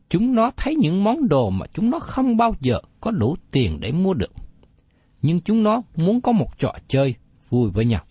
Chúng 0.09 0.35
nó 0.35 0.50
thấy 0.57 0.75
những 0.75 1.05
món 1.05 1.28
đồ 1.28 1.50
mà 1.50 1.67
chúng 1.75 1.90
nó 1.90 1.99
không 1.99 2.37
bao 2.37 2.55
giờ 2.61 2.81
có 3.00 3.11
đủ 3.11 3.37
tiền 3.50 3.78
để 3.81 3.93
mua 3.93 4.14
được. 4.14 4.33
Nhưng 5.23 5.40
chúng 5.40 5.62
nó 5.62 5.83
muốn 5.97 6.21
có 6.21 6.33
một 6.33 6.59
trò 6.59 6.73
chơi 6.88 7.14
vui 7.49 7.71
với 7.71 7.85
nhau. 7.85 8.05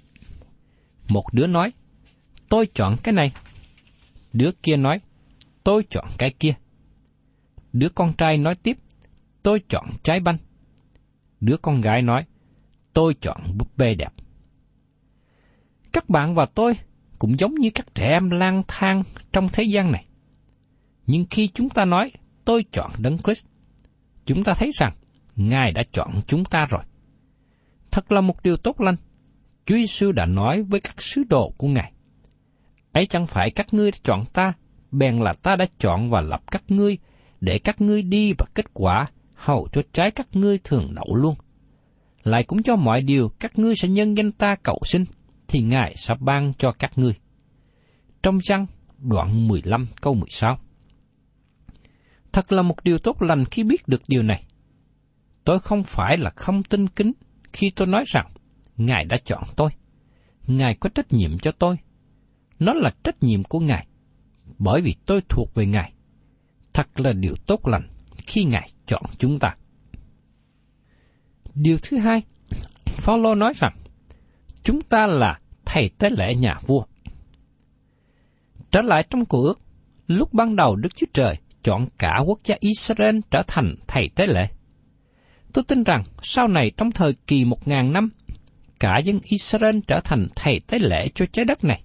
Một 1.10 1.24
đứa 1.34 1.48
nói, 1.48 1.72
tôi 2.50 2.67
chọn 2.74 2.96
cái 3.03 3.13
này. 3.13 3.32
Đứa 4.34 4.51
kia 4.63 4.77
nói, 4.77 5.00
tôi 5.63 5.84
chọn 5.89 6.06
cái 6.17 6.34
kia. 6.39 6.53
Đứa 7.74 7.89
con 7.89 8.13
trai 8.13 8.38
nói 8.38 8.56
tiếp, 8.56 8.77
tôi 9.44 9.62
chọn 9.70 9.86
trái 10.03 10.20
banh. 10.20 10.38
Đứa 11.39 11.58
con 11.58 11.82
gái 11.82 12.01
nói, 12.01 12.25
tôi 12.94 13.15
chọn 13.22 13.58
búp 13.58 13.77
bê 13.77 13.96
đẹp. 13.96 14.13
Các 15.98 16.10
bạn 16.10 16.36
và 16.36 16.46
tôi 16.46 16.77
cũng 17.20 17.39
giống 17.39 17.56
như 17.56 17.70
các 17.70 17.96
trẻ 17.96 18.10
em 18.10 18.30
lang 18.30 18.63
thang 18.68 19.04
trong 19.32 19.50
thế 19.54 19.63
gian 19.63 19.92
này. 19.92 20.06
Nhưng 21.08 21.25
khi 21.30 21.48
chúng 21.48 21.70
ta 21.70 21.86
nói, 21.86 22.12
tôi 22.46 22.66
chọn 22.72 22.92
Đấng 22.98 23.18
Christ, 23.18 23.46
chúng 24.25 24.44
ta 24.44 24.54
thấy 24.54 24.72
rằng 24.80 24.94
Ngài 25.36 25.72
đã 25.72 25.84
chọn 25.92 26.22
chúng 26.27 26.46
ta 26.46 26.66
rồi. 26.66 26.82
Thật 27.92 28.12
là 28.12 28.22
một 28.22 28.44
điều 28.44 28.58
tốt 28.58 28.82
lành. 28.82 28.96
Chúa 29.66 29.75
Giêsu 29.75 30.12
đã 30.12 30.25
nói 30.25 30.62
với 30.62 30.80
các 30.80 31.01
sứ 31.01 31.24
đồ 31.30 31.54
của 31.58 31.68
Ngài. 31.68 31.92
Ấy 32.92 33.06
chẳng 33.06 33.27
phải 33.27 33.51
các 33.51 33.74
ngươi 33.74 33.92
đã 33.92 33.98
chọn 34.04 34.25
ta, 34.34 34.54
bèn 34.92 35.20
là 35.20 35.34
ta 35.34 35.56
đã 35.56 35.66
chọn 35.77 36.10
và 36.10 36.22
lập 36.22 36.42
các 36.51 36.63
ngươi, 36.68 36.98
để 37.42 37.60
các 37.60 37.82
ngươi 37.82 38.01
đi 38.01 38.34
và 38.38 38.46
kết 38.54 38.66
quả, 38.74 39.08
hầu 39.34 39.68
cho 39.72 39.82
trái 39.94 40.12
các 40.12 40.27
ngươi 40.32 40.58
thường 40.63 40.96
đậu 40.96 41.16
luôn. 41.16 41.36
Lại 42.24 42.44
cũng 42.44 42.63
cho 42.63 42.75
mọi 42.75 43.01
điều 43.01 43.30
các 43.39 43.60
ngươi 43.60 43.75
sẽ 43.75 43.88
nhân 43.88 44.18
danh 44.18 44.32
ta 44.32 44.56
cầu 44.63 44.80
xin, 44.86 45.06
thì 45.48 45.62
Ngài 45.62 45.96
sẽ 45.96 46.13
ban 46.20 46.54
cho 46.58 46.72
các 46.72 46.92
ngươi. 46.96 47.13
Trong 48.24 48.38
răng 48.38 48.66
đoạn 49.00 49.48
15 49.48 49.86
câu 50.01 50.13
16 50.13 50.58
Thật 52.32 52.51
là 52.51 52.62
một 52.62 52.84
điều 52.84 52.98
tốt 52.98 53.22
lành 53.22 53.46
khi 53.46 53.63
biết 53.63 53.88
được 53.88 54.01
điều 54.08 54.24
này. 54.24 54.44
Tôi 55.44 55.60
không 55.60 55.84
phải 55.84 56.18
là 56.18 56.30
không 56.30 56.63
tin 56.63 56.88
kính 56.88 57.12
khi 57.54 57.72
tôi 57.75 57.88
nói 57.88 58.04
rằng 58.08 58.32
Ngài 58.77 59.06
đã 59.06 59.18
chọn 59.25 59.44
tôi. 59.56 59.70
Ngài 60.48 60.75
có 60.75 60.89
trách 60.89 61.13
nhiệm 61.13 61.39
cho 61.39 61.51
tôi. 61.51 61.77
Nó 62.60 62.74
là 62.74 62.89
trách 63.04 63.24
nhiệm 63.24 63.44
của 63.44 63.60
Ngài, 63.60 63.88
bởi 64.58 64.82
vì 64.82 64.96
tôi 65.06 65.22
thuộc 65.30 65.54
về 65.54 65.66
Ngài. 65.66 65.94
Thật 66.74 67.00
là 67.00 67.13
điều 67.13 67.36
tốt 67.48 67.68
lành 67.68 67.89
khi 68.27 68.44
Ngài 68.44 68.70
chọn 68.88 69.03
chúng 69.18 69.40
ta. 69.40 69.55
Điều 71.55 71.77
thứ 71.83 71.98
hai, 71.98 72.22
Phaolô 72.86 73.36
nói 73.36 73.53
rằng 73.55 73.77
chúng 74.68 74.82
ta 74.82 75.08
là 75.08 75.40
thầy 75.66 75.90
tế 75.90 76.10
lễ 76.10 76.36
nhà 76.36 76.53
vua. 76.66 76.84
Trở 78.72 78.82
lại 78.82 79.03
trong 79.10 79.25
cuộc 79.25 79.44
ước, 79.44 79.60
lúc 80.08 80.34
ban 80.34 80.56
đầu 80.56 80.75
Đức 80.75 80.96
Chúa 80.96 81.06
Trời 81.14 81.36
chọn 81.64 81.86
cả 81.98 82.16
quốc 82.25 82.40
gia 82.44 82.56
Israel 82.60 83.20
trở 83.32 83.44
thành 83.48 83.75
thầy 83.88 84.10
tế 84.16 84.27
lễ. 84.27 84.48
Tôi 85.53 85.64
tin 85.68 85.84
rằng 85.84 86.03
sau 86.22 86.48
này 86.48 86.72
trong 86.77 86.92
thời 86.92 87.14
kỳ 87.27 87.46
một 87.46 87.68
ngàn 87.68 87.94
năm, 87.94 88.10
cả 88.80 88.98
dân 88.98 89.20
Israel 89.24 89.80
trở 89.88 90.00
thành 90.03 90.27
thầy 90.36 90.62
tế 90.68 90.80
lễ 90.80 91.08
cho 91.16 91.25
trái 91.25 91.46
đất 91.46 91.64
này. 91.64 91.84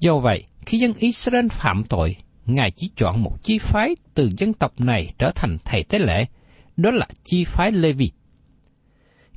Do 0.00 0.18
vậy, 0.18 0.44
khi 0.66 0.78
dân 0.78 0.92
Israel 0.94 1.46
phạm 1.50 1.84
tội, 1.88 2.16
Ngài 2.46 2.70
chỉ 2.70 2.90
chọn 2.96 3.22
một 3.22 3.42
chi 3.42 3.58
phái 3.58 3.96
từ 4.14 4.30
dân 4.38 4.52
tộc 4.52 4.80
này 4.80 5.12
trở 5.18 5.30
thành 5.34 5.58
thầy 5.64 5.84
tế 5.84 5.98
lễ, 5.98 6.26
đó 6.76 6.90
là 6.90 7.06
chi 7.24 7.44
phái 7.44 7.72
Levi. 7.72 8.10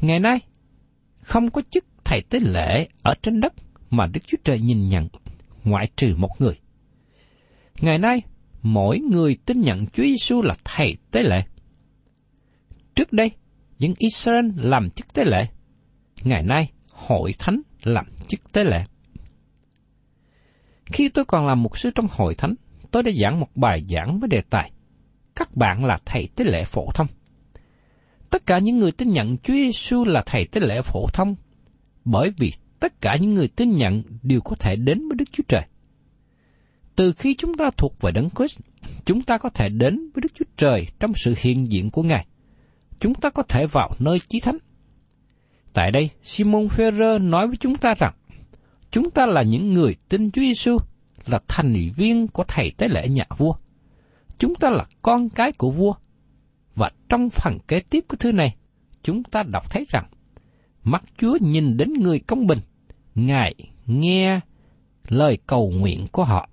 Ngày 0.02 0.20
nay, 0.20 0.40
không 1.22 1.50
có 1.50 1.62
chức 1.72 1.86
thầy 2.06 2.22
tế 2.30 2.40
lễ 2.40 2.88
ở 3.04 3.14
trên 3.22 3.40
đất 3.40 3.54
mà 3.90 4.08
Đức 4.08 4.22
Chúa 4.28 4.38
Trời 4.44 4.60
nhìn 4.60 4.88
nhận, 4.88 5.08
ngoại 5.64 5.92
trừ 5.96 6.16
một 6.18 6.30
người. 6.40 6.60
Ngày 7.82 7.98
nay, 7.98 8.22
mỗi 8.62 9.00
người 9.00 9.38
tin 9.46 9.62
nhận 9.62 9.86
Chúa 9.88 10.04
Giêsu 10.04 10.42
là 10.42 10.56
thầy 10.64 10.98
tế 11.12 11.22
lễ. 11.22 11.44
Trước 12.96 13.14
đây, 13.14 13.32
những 13.80 13.94
Israel 13.98 14.46
làm 14.56 14.90
chức 14.90 15.14
tế 15.14 15.24
lễ. 15.24 15.48
Ngày 16.24 16.44
nay, 16.44 16.72
hội 16.92 17.34
thánh 17.40 17.62
làm 17.84 18.06
chức 18.28 18.52
tế 18.52 18.64
lễ. 18.64 18.86
Khi 20.86 21.10
tôi 21.10 21.26
còn 21.26 21.48
làm 21.48 21.64
một 21.64 21.78
sư 21.78 21.90
trong 21.96 22.08
hội 22.12 22.36
thánh, 22.36 22.56
tôi 22.92 23.04
đã 23.04 23.12
giảng 23.22 23.40
một 23.40 23.50
bài 23.56 23.86
giảng 23.90 24.20
với 24.20 24.30
đề 24.30 24.42
tài 24.50 24.72
Các 25.36 25.56
bạn 25.56 25.86
là 25.86 26.00
thầy 26.06 26.28
tế 26.36 26.46
lễ 26.46 26.64
phổ 26.64 26.92
thông. 26.94 27.08
Tất 28.30 28.46
cả 28.46 28.60
những 28.60 28.78
người 28.78 28.92
tin 28.92 29.10
nhận 29.10 29.38
Chúa 29.38 29.54
Giêsu 29.54 30.06
là 30.06 30.24
thầy 30.26 30.46
tế 30.46 30.62
lễ 30.62 30.82
phổ 30.82 31.08
thông 31.14 31.36
bởi 32.06 32.32
vì 32.38 32.54
tất 32.80 33.02
cả 33.02 33.16
những 33.16 33.34
người 33.34 33.48
tin 33.48 33.76
nhận 33.76 34.04
đều 34.24 34.42
có 34.42 34.56
thể 34.60 34.76
đến 34.76 35.08
với 35.08 35.16
Đức 35.16 35.26
Chúa 35.32 35.44
Trời. 35.48 35.62
Từ 36.96 37.14
khi 37.14 37.36
chúng 37.38 37.54
ta 37.54 37.70
thuộc 37.78 38.02
về 38.02 38.12
Đấng 38.12 38.30
Christ, 38.30 38.60
chúng 39.06 39.22
ta 39.22 39.38
có 39.38 39.50
thể 39.50 39.70
đến 39.70 39.98
với 39.98 40.22
Đức 40.22 40.32
Chúa 40.36 40.46
Trời 40.58 40.88
trong 41.00 41.14
sự 41.16 41.36
hiện 41.38 41.72
diện 41.72 41.90
của 41.90 42.04
Ngài. 42.04 42.26
Chúng 43.00 43.14
ta 43.14 43.30
có 43.30 43.44
thể 43.44 43.66
vào 43.72 43.92
nơi 44.00 44.20
chí 44.30 44.40
thánh. 44.40 44.58
Tại 45.74 45.92
đây, 45.92 46.10
Simon 46.22 46.68
Ferrer 46.68 47.30
nói 47.30 47.48
với 47.48 47.58
chúng 47.58 47.76
ta 47.76 47.94
rằng, 47.98 48.14
chúng 48.92 49.12
ta 49.12 49.26
là 49.26 49.44
những 49.44 49.74
người 49.74 49.96
tin 50.10 50.32
Chúa 50.32 50.42
Giêsu 50.42 50.78
là 51.26 51.40
thành 51.48 51.76
viên 51.96 52.28
của 52.28 52.44
thầy 52.48 52.72
tế 52.78 52.88
lễ 52.88 53.08
nhà 53.10 53.26
vua. 53.38 53.54
Chúng 54.38 54.56
ta 54.56 54.70
là 54.70 54.86
con 55.02 55.30
cái 55.30 55.52
của 55.52 55.72
vua. 55.72 55.94
Và 56.76 56.92
trong 57.10 57.30
phần 57.30 57.58
kế 57.68 57.80
tiếp 57.80 58.06
của 58.08 58.18
thư 58.18 58.32
này, 58.32 58.56
chúng 59.04 59.24
ta 59.24 59.44
đọc 59.44 59.72
thấy 59.72 59.86
rằng, 59.90 60.06
mắt 60.84 61.04
Chúa 61.18 61.38
nhìn 61.42 61.78
đến 61.78 61.94
người 61.94 62.20
công 62.20 62.48
bình, 62.48 62.60
Ngài 63.16 63.56
nghe 63.86 64.40
lời 65.08 65.38
cầu 65.48 65.72
nguyện 65.72 66.08
của 66.12 66.24
họ, 66.24 66.50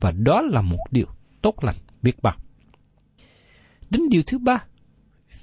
và 0.00 0.10
đó 0.10 0.42
là 0.42 0.62
một 0.62 0.84
điều 0.90 1.06
tốt 1.42 1.64
lành 1.64 1.76
biết 2.02 2.22
bao. 2.22 2.36
Đến 3.90 4.08
điều 4.08 4.22
thứ 4.26 4.38
ba, 4.38 4.64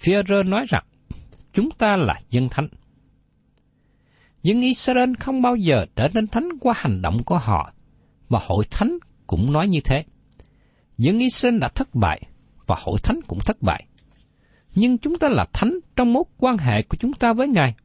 Führer 0.02 0.50
nói 0.50 0.66
rằng, 0.70 0.84
chúng 1.54 1.72
ta 1.72 1.96
là 1.96 2.20
dân 2.30 2.50
thánh. 2.50 2.68
Dân 4.44 4.62
Israel 4.62 5.14
không 5.20 5.42
bao 5.42 5.56
giờ 5.56 5.86
trở 5.96 6.10
nên 6.14 6.28
thánh 6.28 6.50
qua 6.62 6.74
hành 6.78 7.02
động 7.02 7.24
của 7.24 7.38
họ, 7.38 7.74
và 8.30 8.40
hội 8.48 8.66
thánh 8.72 8.98
cũng 9.28 9.52
nói 9.52 9.68
như 9.68 9.80
thế. 9.84 10.04
Dân 10.98 11.20
Israel 11.20 11.60
đã 11.60 11.68
thất 11.68 11.96
bại, 11.96 12.22
và 12.68 12.76
hội 12.80 13.00
thánh 13.04 13.20
cũng 13.28 13.40
thất 13.40 13.62
bại. 13.62 13.88
Nhưng 14.76 14.98
chúng 14.98 15.20
ta 15.20 15.30
là 15.30 15.46
thánh 15.54 15.80
trong 15.96 16.14
mối 16.14 16.24
quan 16.38 16.58
hệ 16.58 16.82
của 16.82 16.98
chúng 17.00 17.14
ta 17.14 17.34
với 17.34 17.48
Ngài, 17.48 17.76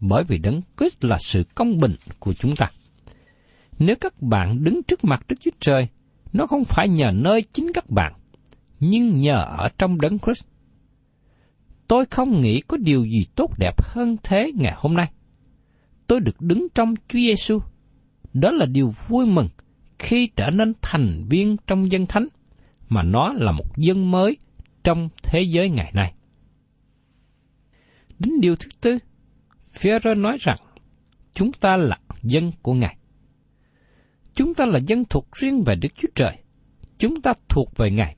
bởi 0.00 0.24
vì 0.24 0.38
Đấng 0.38 0.60
Christ 0.78 1.04
là 1.04 1.18
sự 1.20 1.44
công 1.54 1.78
bình 1.78 1.94
của 2.18 2.34
chúng 2.34 2.56
ta. 2.56 2.70
Nếu 3.78 3.96
các 4.00 4.22
bạn 4.22 4.64
đứng 4.64 4.82
trước 4.82 5.04
mặt 5.04 5.24
Đức 5.28 5.36
Chúa 5.40 5.50
Trời, 5.60 5.88
nó 6.32 6.46
không 6.46 6.64
phải 6.64 6.88
nhờ 6.88 7.10
nơi 7.14 7.42
chính 7.52 7.72
các 7.74 7.90
bạn, 7.90 8.12
nhưng 8.80 9.20
nhờ 9.20 9.44
ở 9.58 9.68
trong 9.78 10.00
Đấng 10.00 10.18
Christ. 10.18 10.44
Tôi 11.88 12.04
không 12.06 12.42
nghĩ 12.42 12.60
có 12.60 12.76
điều 12.76 13.04
gì 13.04 13.26
tốt 13.34 13.58
đẹp 13.58 13.82
hơn 13.82 14.16
thế 14.22 14.52
ngày 14.54 14.74
hôm 14.76 14.94
nay. 14.94 15.10
Tôi 16.06 16.20
được 16.20 16.40
đứng 16.40 16.66
trong 16.74 16.94
Chúa 17.08 17.18
Giêsu. 17.18 17.58
Đó 18.32 18.50
là 18.50 18.66
điều 18.66 18.92
vui 19.08 19.26
mừng 19.26 19.48
khi 19.98 20.28
trở 20.36 20.50
nên 20.50 20.72
thành 20.82 21.24
viên 21.28 21.56
trong 21.66 21.90
dân 21.90 22.06
thánh, 22.06 22.28
mà 22.88 23.02
nó 23.02 23.32
là 23.32 23.52
một 23.52 23.76
dân 23.76 24.10
mới 24.10 24.36
trong 24.84 25.08
thế 25.22 25.42
giới 25.42 25.70
ngày 25.70 25.92
nay. 25.94 26.14
Đến 28.18 28.40
điều 28.40 28.56
thứ 28.56 28.68
tư, 28.80 28.98
Phêrô 29.78 30.14
nói 30.14 30.36
rằng, 30.40 30.58
chúng 31.34 31.52
ta 31.52 31.76
là 31.76 31.98
dân 32.22 32.52
của 32.62 32.74
Ngài. 32.74 32.96
Chúng 34.34 34.54
ta 34.54 34.66
là 34.66 34.78
dân 34.78 35.04
thuộc 35.04 35.28
riêng 35.32 35.62
về 35.66 35.74
Đức 35.74 35.88
Chúa 35.96 36.08
Trời. 36.14 36.36
Chúng 36.98 37.20
ta 37.20 37.32
thuộc 37.48 37.76
về 37.76 37.90
Ngài. 37.90 38.16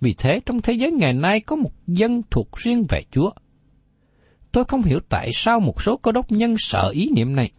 Vì 0.00 0.14
thế 0.18 0.40
trong 0.46 0.60
thế 0.60 0.72
giới 0.72 0.92
ngày 0.92 1.12
nay 1.12 1.40
có 1.40 1.56
một 1.56 1.72
dân 1.86 2.22
thuộc 2.30 2.56
riêng 2.56 2.84
về 2.88 3.02
Chúa. 3.10 3.30
Tôi 4.52 4.64
không 4.64 4.82
hiểu 4.82 5.00
tại 5.08 5.30
sao 5.32 5.60
một 5.60 5.82
số 5.82 5.96
cơ 5.96 6.12
đốc 6.12 6.32
nhân 6.32 6.54
sợ 6.58 6.90
ý 6.94 7.10
niệm 7.16 7.36
này. 7.36 7.52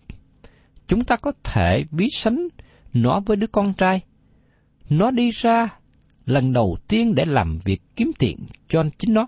Chúng 0.88 1.06
ta 1.06 1.15
có 1.15 1.32
thể 1.43 1.84
ví 1.91 2.08
sánh 2.12 2.47
nó 2.93 3.19
với 3.26 3.38
đứa 3.38 3.47
con 3.47 3.73
trai. 3.73 4.02
Nó 4.89 5.12
đi 5.12 5.30
ra 5.30 5.69
lần 6.26 6.54
đầu 6.54 6.78
tiên 6.88 7.15
để 7.15 7.26
làm 7.26 7.58
việc 7.65 7.82
kiếm 7.95 8.12
tiền 8.19 8.38
cho 8.69 8.84
chính 8.97 9.13
nó. 9.13 9.28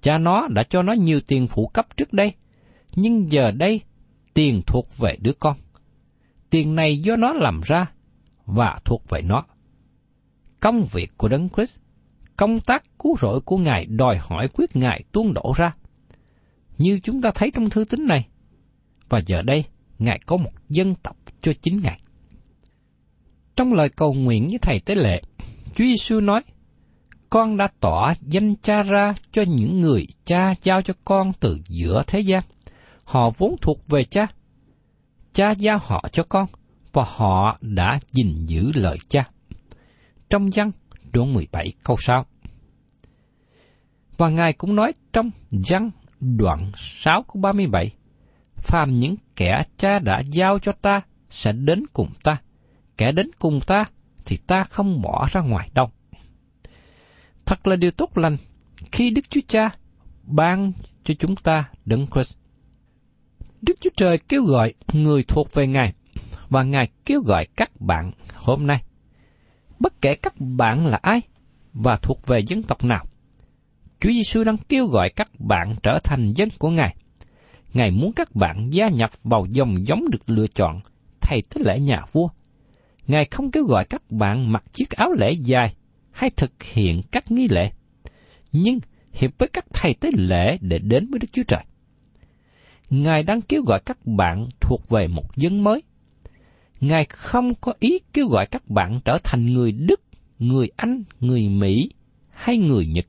Cha 0.00 0.18
nó 0.18 0.48
đã 0.48 0.62
cho 0.62 0.82
nó 0.82 0.92
nhiều 0.92 1.20
tiền 1.20 1.46
phụ 1.46 1.66
cấp 1.66 1.96
trước 1.96 2.12
đây, 2.12 2.34
nhưng 2.94 3.32
giờ 3.32 3.50
đây 3.50 3.80
tiền 4.34 4.62
thuộc 4.66 4.98
về 4.98 5.16
đứa 5.20 5.32
con. 5.32 5.56
Tiền 6.50 6.74
này 6.74 6.98
do 6.98 7.16
nó 7.16 7.32
làm 7.32 7.60
ra 7.64 7.86
và 8.46 8.78
thuộc 8.84 9.08
về 9.08 9.22
nó. 9.22 9.44
Công 10.60 10.84
việc 10.92 11.10
của 11.16 11.28
Đấng 11.28 11.48
Christ, 11.48 11.78
công 12.36 12.60
tác 12.60 12.82
cứu 12.98 13.16
rỗi 13.20 13.40
của 13.40 13.56
Ngài 13.56 13.86
đòi 13.86 14.18
hỏi 14.18 14.48
quyết 14.48 14.76
Ngài 14.76 15.04
tuôn 15.12 15.34
đổ 15.34 15.52
ra. 15.56 15.74
Như 16.78 17.00
chúng 17.02 17.22
ta 17.22 17.30
thấy 17.34 17.50
trong 17.54 17.70
thư 17.70 17.84
tín 17.84 18.06
này, 18.06 18.28
và 19.08 19.20
giờ 19.26 19.42
đây 19.42 19.64
Ngài 19.98 20.20
có 20.26 20.36
một 20.36 20.52
dân 20.68 20.94
tộc 20.94 21.16
cho 21.42 21.52
chính 21.62 21.80
Ngài. 21.82 22.00
Trong 23.56 23.72
lời 23.72 23.88
cầu 23.88 24.14
nguyện 24.14 24.46
với 24.48 24.58
Thầy 24.58 24.80
Tế 24.80 24.94
Lệ, 24.94 25.22
Chúa 25.74 25.84
Giêsu 25.84 26.20
nói, 26.20 26.42
Con 27.30 27.56
đã 27.56 27.68
tỏ 27.80 28.12
danh 28.20 28.56
cha 28.56 28.82
ra 28.82 29.14
cho 29.32 29.42
những 29.42 29.80
người 29.80 30.06
cha 30.24 30.54
giao 30.62 30.82
cho 30.82 30.94
con 31.04 31.32
từ 31.40 31.58
giữa 31.68 32.02
thế 32.06 32.20
gian. 32.20 32.42
Họ 33.12 33.30
vốn 33.30 33.56
thuộc 33.60 33.88
về 33.88 34.04
cha. 34.04 34.26
Cha 35.32 35.50
giao 35.50 35.78
họ 35.82 36.08
cho 36.12 36.22
con, 36.28 36.46
và 36.92 37.04
họ 37.06 37.58
đã 37.60 38.00
gìn 38.12 38.46
giữ 38.46 38.72
lời 38.74 38.98
cha. 39.08 39.30
Trong 40.30 40.50
văn 40.54 40.70
đoạn 41.12 41.34
17 41.34 41.72
câu 41.84 41.96
6. 41.98 42.26
Và 44.16 44.28
Ngài 44.28 44.52
cũng 44.52 44.74
nói 44.74 44.92
trong 45.12 45.30
văn 45.50 45.90
đoạn 46.20 46.72
6 46.76 47.22
câu 47.22 47.40
37, 47.40 47.90
phàm 48.56 49.00
những 49.00 49.16
kẻ 49.36 49.62
cha 49.76 49.98
đã 49.98 50.20
giao 50.20 50.58
cho 50.58 50.72
ta 50.72 51.00
sẽ 51.30 51.52
đến 51.52 51.86
cùng 51.92 52.10
ta, 52.24 52.36
kẻ 52.96 53.12
đến 53.12 53.30
cùng 53.38 53.60
ta 53.66 53.84
thì 54.24 54.36
ta 54.36 54.64
không 54.64 55.02
bỏ 55.02 55.28
ra 55.32 55.40
ngoài 55.40 55.70
đâu. 55.74 55.90
Thật 57.44 57.66
là 57.66 57.76
điều 57.76 57.90
tốt 57.90 58.18
lành 58.18 58.36
khi 58.92 59.10
Đức 59.10 59.30
Chúa 59.30 59.40
Cha 59.46 59.70
ban 60.22 60.72
cho 61.04 61.14
chúng 61.18 61.36
ta 61.36 61.68
đấng 61.84 62.06
Christ. 62.06 62.41
Đức 63.62 63.80
Chúa 63.80 63.90
Trời 63.96 64.18
kêu 64.18 64.44
gọi 64.44 64.74
người 64.92 65.22
thuộc 65.22 65.54
về 65.54 65.66
Ngài 65.66 65.92
và 66.48 66.62
Ngài 66.62 66.88
kêu 67.04 67.20
gọi 67.20 67.46
các 67.56 67.70
bạn 67.80 68.12
hôm 68.34 68.66
nay. 68.66 68.82
Bất 69.78 70.00
kể 70.00 70.14
các 70.14 70.34
bạn 70.38 70.86
là 70.86 70.98
ai 71.02 71.20
và 71.72 71.96
thuộc 71.96 72.26
về 72.26 72.40
dân 72.46 72.62
tộc 72.62 72.84
nào, 72.84 73.04
Chúa 74.00 74.10
Giêsu 74.10 74.44
đang 74.44 74.56
kêu 74.68 74.86
gọi 74.86 75.10
các 75.16 75.28
bạn 75.38 75.74
trở 75.82 75.98
thành 76.04 76.32
dân 76.36 76.48
của 76.58 76.70
Ngài. 76.70 76.96
Ngài 77.74 77.90
muốn 77.90 78.12
các 78.12 78.34
bạn 78.34 78.70
gia 78.70 78.88
nhập 78.88 79.10
vào 79.22 79.46
dòng 79.50 79.86
giống 79.86 80.10
được 80.10 80.30
lựa 80.30 80.46
chọn 80.46 80.80
thay 81.20 81.42
tế 81.42 81.62
lễ 81.64 81.80
nhà 81.80 82.04
vua. 82.12 82.28
Ngài 83.06 83.24
không 83.30 83.50
kêu 83.50 83.64
gọi 83.64 83.84
các 83.84 84.02
bạn 84.10 84.52
mặc 84.52 84.64
chiếc 84.72 84.90
áo 84.90 85.12
lễ 85.18 85.32
dài 85.32 85.74
hay 86.10 86.30
thực 86.30 86.62
hiện 86.62 87.02
các 87.12 87.30
nghi 87.30 87.48
lễ, 87.50 87.70
nhưng 88.52 88.78
hiệp 89.12 89.30
với 89.38 89.48
các 89.52 89.64
thầy 89.74 89.94
tế 89.94 90.10
lễ 90.16 90.58
để 90.60 90.78
đến 90.78 91.06
với 91.10 91.18
Đức 91.18 91.28
Chúa 91.32 91.42
Trời. 91.48 91.64
Ngài 92.92 93.22
đang 93.22 93.40
kêu 93.40 93.62
gọi 93.62 93.80
các 93.84 94.06
bạn 94.06 94.48
thuộc 94.60 94.88
về 94.88 95.08
một 95.08 95.36
dân 95.36 95.64
mới. 95.64 95.82
Ngài 96.80 97.04
không 97.04 97.54
có 97.54 97.72
ý 97.80 97.98
kêu 98.12 98.26
gọi 98.26 98.46
các 98.46 98.68
bạn 98.68 99.00
trở 99.04 99.18
thành 99.24 99.52
người 99.52 99.72
Đức, 99.72 100.00
người 100.38 100.68
Anh, 100.76 101.02
người 101.20 101.48
Mỹ 101.48 101.88
hay 102.30 102.58
người 102.58 102.86
Nhật. 102.86 103.06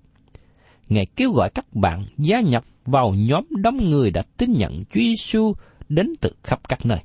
Ngài 0.90 1.06
kêu 1.16 1.32
gọi 1.32 1.50
các 1.50 1.66
bạn 1.74 2.06
gia 2.18 2.40
nhập 2.40 2.64
vào 2.86 3.14
nhóm 3.18 3.46
đông 3.50 3.78
người 3.78 4.12
đã 4.12 4.24
tin 4.38 4.54
nhận 4.54 4.78
Chúa 4.78 5.00
Giêsu 5.00 5.54
đến 5.90 6.14
từ 6.22 6.30
khắp 6.44 6.60
các 6.70 6.86
nơi. 6.86 7.00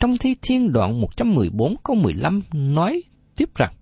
Trong 0.00 0.16
thi 0.16 0.34
thiên 0.42 0.72
đoạn 0.72 1.00
114 1.00 1.74
câu 1.84 1.96
15 1.96 2.40
nói 2.52 3.02
tiếp 3.36 3.48
rằng, 3.54 3.72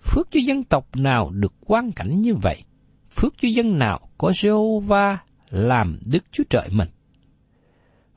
Phước 0.00 0.28
cho 0.30 0.40
dân 0.40 0.64
tộc 0.64 0.96
nào 0.96 1.30
được 1.30 1.54
quan 1.66 1.92
cảnh 1.92 2.20
như 2.20 2.34
vậy, 2.34 2.62
phước 3.10 3.34
cho 3.40 3.48
dân 3.48 3.78
nào 3.78 4.08
có 4.18 4.30
Jehovah 4.30 5.16
làm 5.50 5.98
Đức 6.06 6.24
Chúa 6.32 6.44
Trời 6.50 6.68
mình. 6.72 6.88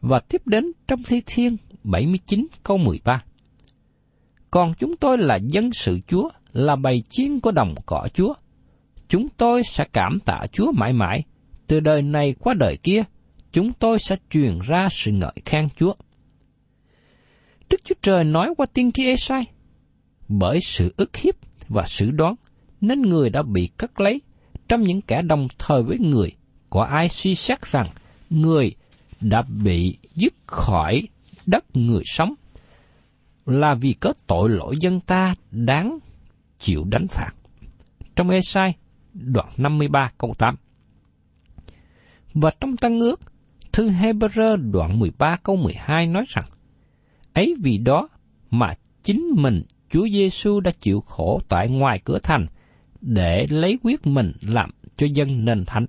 Và 0.02 0.20
tiếp 0.20 0.42
đến 0.46 0.72
trong 0.88 1.04
thi 1.04 1.22
thiên 1.26 1.58
79 1.84 2.48
câu 2.64 2.78
13. 2.78 3.24
Còn 4.52 4.74
chúng 4.80 4.96
tôi 4.98 5.18
là 5.18 5.36
dân 5.36 5.70
sự 5.74 6.00
Chúa, 6.08 6.30
là 6.54 6.76
bầy 6.76 7.04
chiên 7.10 7.40
của 7.40 7.52
đồng 7.52 7.76
cỏ 7.86 8.08
Chúa, 8.14 8.34
chúng 9.08 9.28
tôi 9.38 9.64
sẽ 9.64 9.86
cảm 9.94 10.20
tạ 10.26 10.40
Chúa 10.52 10.72
mãi 10.72 10.94
mãi, 10.94 11.24
từ 11.68 11.80
đời 11.80 12.02
này 12.02 12.36
qua 12.40 12.54
đời 12.54 12.78
kia, 12.84 13.04
chúng 13.52 13.74
tôi 13.74 14.00
sẽ 14.00 14.16
truyền 14.30 14.60
ra 14.60 14.88
sự 14.92 15.12
ngợi 15.12 15.34
khen 15.46 15.68
Chúa. 15.76 15.94
Đức 17.70 17.78
Chúa 17.84 17.96
Trời 18.02 18.24
nói 18.24 18.54
qua 18.58 18.66
tiên 18.74 18.92
tri 18.92 19.06
Esai, 19.06 19.46
bởi 20.28 20.60
sự 20.60 20.94
ức 20.98 21.18
hiếp 21.18 21.36
và 21.68 21.84
sự 21.88 22.12
đoán, 22.12 22.36
nên 22.82 23.02
người 23.02 23.30
đã 23.30 23.44
bị 23.44 23.70
cất 23.78 24.00
lấy 24.00 24.22
trong 24.68 24.82
những 24.82 25.02
kẻ 25.02 25.22
đồng 25.22 25.48
thời 25.60 25.84
với 25.84 25.98
người. 26.00 26.32
Có 26.72 26.84
ai 26.84 27.10
suy 27.10 27.36
xét 27.36 27.72
rằng 27.72 27.88
người 28.30 28.76
đã 29.22 29.42
bị 29.42 29.98
dứt 30.16 30.34
khỏi 30.48 31.08
đất 31.46 31.66
người 31.74 32.02
sống 32.06 32.34
là 33.46 33.76
vì 33.76 33.94
có 33.94 34.14
tội 34.28 34.50
lỗi 34.50 34.76
dân 34.80 35.00
ta 35.00 35.34
đáng 35.52 36.00
chịu 36.60 36.84
đánh 36.84 37.08
phạt. 37.08 37.32
Trong 38.16 38.30
Esai 38.30 38.74
đoạn 39.14 39.48
53 39.58 40.12
câu 40.18 40.34
8. 40.38 40.56
Và 42.34 42.52
trong 42.60 42.78
Tăng 42.78 43.00
ước, 43.00 43.22
thư 43.72 43.90
Hebrew 43.90 44.72
đoạn 44.72 45.00
13 45.00 45.38
câu 45.44 45.56
12 45.56 46.08
nói 46.08 46.24
rằng, 46.28 46.46
ấy 47.34 47.56
vì 47.60 47.78
đó 47.78 48.08
mà 48.50 48.74
chính 49.04 49.30
mình 49.36 49.62
Chúa 49.90 50.08
Giêsu 50.08 50.60
đã 50.60 50.72
chịu 50.80 51.02
khổ 51.02 51.42
tại 51.50 51.70
ngoài 51.70 52.00
cửa 52.04 52.20
thành 52.24 52.46
để 53.02 53.48
lấy 53.50 53.80
quyết 53.84 54.08
mình 54.08 54.32
làm 54.42 54.70
cho 54.98 55.08
dân 55.14 55.46
nên 55.46 55.66
thánh. 55.66 55.86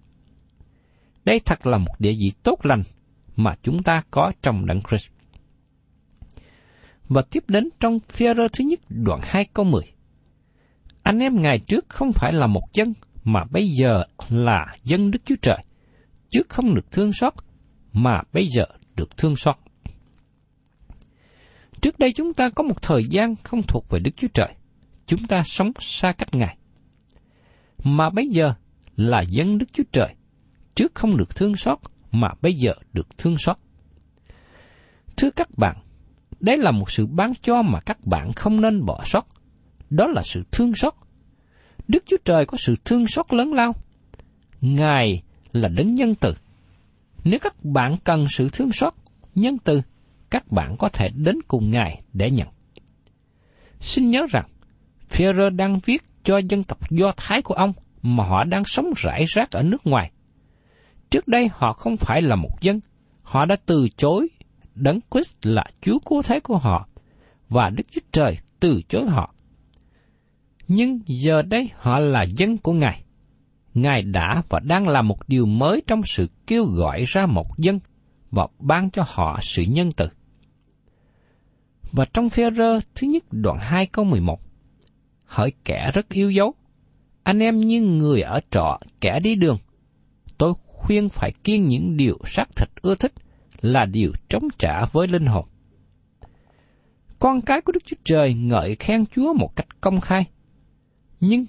Đây 1.24 1.40
thật 1.44 1.66
là 1.66 1.78
một 1.78 1.94
địa 1.98 2.12
vị 2.12 2.32
tốt 2.42 2.58
lành 2.62 2.82
mà 3.36 3.54
chúng 3.62 3.82
ta 3.82 4.02
có 4.10 4.32
trong 4.42 4.66
Đấng 4.66 4.80
Christ. 4.88 5.06
Và 7.08 7.22
tiếp 7.30 7.44
đến 7.48 7.68
trong 7.80 7.98
phi 8.00 8.26
thứ 8.52 8.64
nhất 8.64 8.80
đoạn 8.88 9.20
2 9.22 9.44
câu 9.54 9.64
10. 9.64 9.82
Anh 11.02 11.18
em 11.18 11.42
ngày 11.42 11.58
trước 11.58 11.88
không 11.88 12.12
phải 12.12 12.32
là 12.32 12.46
một 12.46 12.62
dân 12.74 12.92
mà 13.24 13.44
bây 13.50 13.68
giờ 13.68 14.04
là 14.28 14.66
dân 14.84 15.10
Đức 15.10 15.18
Chúa 15.24 15.34
Trời, 15.42 15.58
trước 16.30 16.48
không 16.48 16.74
được 16.74 16.90
thương 16.90 17.12
xót, 17.12 17.32
mà 17.92 18.20
bây 18.32 18.46
giờ 18.46 18.64
được 18.96 19.16
thương 19.16 19.36
xót. 19.36 19.56
Trước 21.80 21.98
đây 21.98 22.12
chúng 22.12 22.34
ta 22.34 22.50
có 22.50 22.62
một 22.62 22.82
thời 22.82 23.04
gian 23.04 23.34
không 23.42 23.62
thuộc 23.62 23.84
về 23.90 23.98
Đức 23.98 24.10
Chúa 24.16 24.28
Trời, 24.34 24.54
chúng 25.06 25.26
ta 25.26 25.42
sống 25.44 25.72
xa 25.80 26.12
cách 26.12 26.34
Ngài. 26.34 26.56
Mà 27.84 28.10
bây 28.10 28.28
giờ 28.28 28.54
là 28.96 29.22
dân 29.28 29.58
Đức 29.58 29.66
Chúa 29.72 29.84
Trời, 29.92 30.14
trước 30.74 30.94
không 30.94 31.16
được 31.16 31.36
thương 31.36 31.56
xót, 31.56 31.78
mà 32.12 32.28
bây 32.42 32.54
giờ 32.54 32.72
được 32.92 33.18
thương 33.18 33.36
xót. 33.38 33.56
Thưa 35.16 35.30
các 35.30 35.48
bạn, 35.56 35.76
đây 36.40 36.58
là 36.58 36.70
một 36.70 36.90
sự 36.90 37.06
bán 37.06 37.32
cho 37.42 37.62
mà 37.62 37.80
các 37.80 38.06
bạn 38.06 38.32
không 38.32 38.60
nên 38.60 38.84
bỏ 38.84 39.00
sót. 39.04 39.26
Đó 39.90 40.06
là 40.06 40.22
sự 40.24 40.42
thương 40.52 40.74
xót 40.74 40.94
Đức 41.88 42.04
Chúa 42.06 42.16
Trời 42.24 42.46
có 42.46 42.58
sự 42.58 42.76
thương 42.84 43.06
xót 43.06 43.32
lớn 43.32 43.52
lao. 43.52 43.74
Ngài 44.60 45.22
là 45.52 45.68
đấng 45.68 45.94
nhân 45.94 46.14
từ. 46.14 46.34
Nếu 47.24 47.38
các 47.38 47.64
bạn 47.64 47.96
cần 48.04 48.26
sự 48.30 48.48
thương 48.52 48.72
xót, 48.72 48.94
nhân 49.34 49.58
từ, 49.64 49.82
các 50.30 50.52
bạn 50.52 50.76
có 50.78 50.88
thể 50.88 51.08
đến 51.14 51.36
cùng 51.48 51.70
Ngài 51.70 52.02
để 52.12 52.30
nhận. 52.30 52.48
Xin 53.80 54.10
nhớ 54.10 54.26
rằng, 54.30 54.48
Führer 55.10 55.56
đang 55.56 55.80
viết 55.84 56.02
cho 56.24 56.38
dân 56.38 56.64
tộc 56.64 56.90
Do 56.90 57.12
Thái 57.16 57.42
của 57.42 57.54
ông 57.54 57.72
mà 58.02 58.24
họ 58.24 58.44
đang 58.44 58.62
sống 58.66 58.92
rải 58.96 59.24
rác 59.28 59.50
ở 59.50 59.62
nước 59.62 59.86
ngoài. 59.86 60.10
Trước 61.12 61.28
đây 61.28 61.50
họ 61.52 61.72
không 61.72 61.96
phải 61.96 62.22
là 62.22 62.36
một 62.36 62.60
dân, 62.60 62.80
họ 63.22 63.44
đã 63.44 63.56
từ 63.66 63.88
chối 63.96 64.28
Đấng 64.74 65.00
Christ 65.10 65.34
là 65.42 65.64
Chúa 65.80 65.98
cứu 65.98 66.22
thế 66.22 66.40
của 66.40 66.58
họ, 66.58 66.88
và 67.48 67.70
Đức 67.70 67.84
Chúa 67.90 68.00
Trời 68.12 68.38
từ 68.60 68.80
chối 68.88 69.06
họ 69.06 69.34
nhưng 70.74 71.00
giờ 71.06 71.42
đây 71.42 71.70
họ 71.76 71.98
là 71.98 72.22
dân 72.22 72.58
của 72.58 72.72
Ngài. 72.72 73.04
Ngài 73.74 74.02
đã 74.02 74.42
và 74.48 74.60
đang 74.60 74.88
làm 74.88 75.08
một 75.08 75.28
điều 75.28 75.46
mới 75.46 75.82
trong 75.86 76.02
sự 76.04 76.28
kêu 76.46 76.64
gọi 76.64 77.04
ra 77.06 77.26
một 77.26 77.58
dân 77.58 77.78
và 78.30 78.46
ban 78.58 78.90
cho 78.90 79.02
họ 79.06 79.38
sự 79.42 79.62
nhân 79.62 79.92
từ. 79.96 80.08
Và 81.92 82.04
trong 82.14 82.30
phê 82.30 82.50
rơ 82.56 82.80
thứ 82.94 83.06
nhất 83.06 83.24
đoạn 83.30 83.58
2 83.60 83.86
câu 83.86 84.04
11, 84.04 84.40
Hỡi 85.24 85.52
kẻ 85.64 85.90
rất 85.94 86.08
yêu 86.08 86.30
dấu, 86.30 86.54
anh 87.22 87.38
em 87.38 87.60
như 87.60 87.82
người 87.82 88.22
ở 88.22 88.40
trọ, 88.50 88.78
kẻ 89.00 89.20
đi 89.20 89.34
đường. 89.34 89.58
Tôi 90.38 90.54
khuyên 90.82 91.08
phải 91.08 91.32
kiêng 91.44 91.68
những 91.68 91.96
điều 91.96 92.18
xác 92.24 92.56
thịt 92.56 92.68
ưa 92.82 92.94
thích 92.94 93.12
là 93.60 93.86
điều 93.86 94.12
chống 94.28 94.48
trả 94.58 94.84
với 94.84 95.08
linh 95.08 95.26
hồn. 95.26 95.44
Con 97.18 97.40
cái 97.40 97.60
của 97.60 97.72
Đức 97.72 97.82
Chúa 97.84 97.96
Trời 98.04 98.34
ngợi 98.34 98.76
khen 98.76 99.06
Chúa 99.06 99.32
một 99.34 99.56
cách 99.56 99.80
công 99.80 100.00
khai– 100.00 100.26
nhưng 101.22 101.46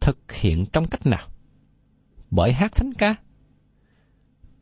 thực 0.00 0.32
hiện 0.32 0.66
trong 0.72 0.86
cách 0.86 1.06
nào? 1.06 1.28
Bởi 2.30 2.52
hát 2.52 2.72
thánh 2.72 2.92
ca. 2.94 3.14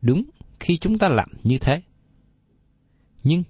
Đúng 0.01 0.23
khi 0.59 0.77
chúng 0.77 0.97
ta 0.97 1.07
làm 1.09 1.29
như 1.43 1.57
thế. 1.57 1.81
Nhưng 3.23 3.43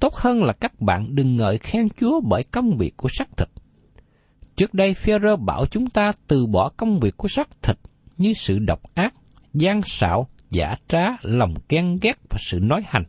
tốt 0.00 0.14
hơn 0.14 0.42
là 0.42 0.52
các 0.52 0.80
bạn 0.80 1.14
đừng 1.14 1.36
ngợi 1.36 1.58
khen 1.58 1.88
Chúa 2.00 2.20
bởi 2.20 2.44
công 2.44 2.76
việc 2.76 2.96
của 2.96 3.08
xác 3.12 3.36
thịt. 3.36 3.48
Trước 4.56 4.74
đây 4.74 4.94
Phêrô 4.94 5.36
bảo 5.36 5.66
chúng 5.66 5.90
ta 5.90 6.12
từ 6.26 6.46
bỏ 6.46 6.70
công 6.76 7.00
việc 7.00 7.16
của 7.16 7.28
xác 7.28 7.62
thịt 7.62 7.76
như 8.16 8.32
sự 8.32 8.58
độc 8.58 8.94
ác, 8.94 9.14
gian 9.58 9.82
xạo, 9.82 10.28
giả 10.50 10.74
trá, 10.88 11.02
lòng 11.22 11.54
ghen 11.68 11.98
ghét 12.02 12.18
và 12.30 12.38
sự 12.40 12.58
nói 12.62 12.82
hành. 12.86 13.04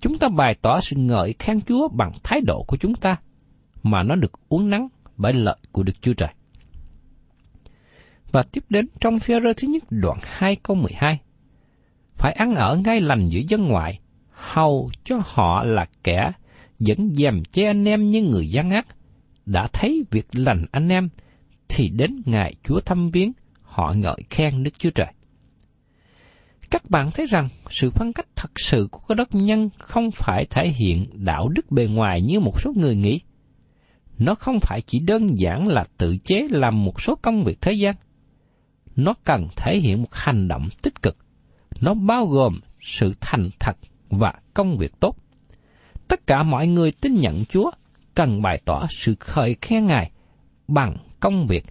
Chúng 0.00 0.18
ta 0.18 0.28
bày 0.28 0.54
tỏ 0.62 0.80
sự 0.80 0.96
ngợi 0.96 1.34
khen 1.38 1.60
Chúa 1.60 1.88
bằng 1.88 2.12
thái 2.22 2.40
độ 2.40 2.64
của 2.66 2.76
chúng 2.76 2.94
ta, 2.94 3.16
mà 3.82 4.02
nó 4.02 4.14
được 4.14 4.32
uống 4.48 4.70
nắng 4.70 4.88
bởi 5.16 5.32
lợi 5.32 5.56
của 5.72 5.82
Đức 5.82 6.02
Chúa 6.02 6.12
Trời. 6.12 6.28
Và 8.32 8.42
tiếp 8.52 8.64
đến 8.68 8.86
trong 9.00 9.18
phía 9.18 9.40
rơ 9.40 9.52
thứ 9.52 9.68
nhất 9.68 9.82
đoạn 9.90 10.18
2 10.22 10.56
câu 10.56 10.76
12. 10.76 11.20
Phải 12.16 12.32
ăn 12.32 12.54
ở 12.54 12.76
ngay 12.84 13.00
lành 13.00 13.28
giữa 13.28 13.40
dân 13.48 13.68
ngoại, 13.68 14.00
hầu 14.30 14.90
cho 15.04 15.16
họ 15.24 15.64
là 15.64 15.86
kẻ 16.04 16.32
vẫn 16.78 17.14
dèm 17.16 17.42
che 17.52 17.66
anh 17.66 17.84
em 17.84 18.06
như 18.06 18.22
người 18.22 18.48
gian 18.48 18.70
ác, 18.70 18.86
đã 19.46 19.68
thấy 19.72 20.04
việc 20.10 20.26
lành 20.32 20.66
anh 20.72 20.88
em, 20.88 21.08
thì 21.68 21.88
đến 21.88 22.22
ngày 22.24 22.54
Chúa 22.64 22.80
thăm 22.80 23.10
viếng, 23.10 23.32
họ 23.62 23.92
ngợi 23.96 24.22
khen 24.30 24.62
Đức 24.62 24.78
Chúa 24.78 24.90
Trời. 24.90 25.12
Các 26.70 26.90
bạn 26.90 27.10
thấy 27.10 27.26
rằng 27.26 27.48
sự 27.70 27.90
phân 27.90 28.12
cách 28.12 28.26
thật 28.36 28.50
sự 28.56 28.88
của 28.90 29.00
cơ 29.08 29.14
đốc 29.14 29.34
nhân 29.34 29.70
không 29.78 30.10
phải 30.10 30.46
thể 30.50 30.68
hiện 30.68 31.06
đạo 31.12 31.48
đức 31.48 31.70
bề 31.70 31.86
ngoài 31.86 32.22
như 32.22 32.40
một 32.40 32.60
số 32.60 32.72
người 32.76 32.96
nghĩ. 32.96 33.20
Nó 34.18 34.34
không 34.34 34.60
phải 34.60 34.80
chỉ 34.86 35.00
đơn 35.00 35.26
giản 35.38 35.68
là 35.68 35.84
tự 35.98 36.16
chế 36.24 36.46
làm 36.50 36.84
một 36.84 37.00
số 37.00 37.14
công 37.22 37.44
việc 37.44 37.60
thế 37.60 37.72
gian. 37.72 37.94
Nó 38.96 39.14
cần 39.24 39.48
thể 39.56 39.78
hiện 39.78 40.02
một 40.02 40.14
hành 40.14 40.48
động 40.48 40.68
tích 40.82 41.02
cực. 41.02 41.16
Nó 41.80 41.94
bao 41.94 42.26
gồm 42.26 42.60
sự 42.80 43.14
thành 43.20 43.50
thật 43.58 43.76
và 44.10 44.32
công 44.54 44.76
việc 44.78 45.00
tốt. 45.00 45.16
Tất 46.08 46.26
cả 46.26 46.42
mọi 46.42 46.66
người 46.66 46.92
tin 46.92 47.14
nhận 47.14 47.44
Chúa 47.44 47.70
cần 48.14 48.42
bày 48.42 48.62
tỏ 48.64 48.86
sự 48.90 49.14
khởi 49.20 49.56
khen 49.60 49.86
Ngài 49.86 50.10
bằng 50.68 50.96
công 51.20 51.46
việc, 51.46 51.64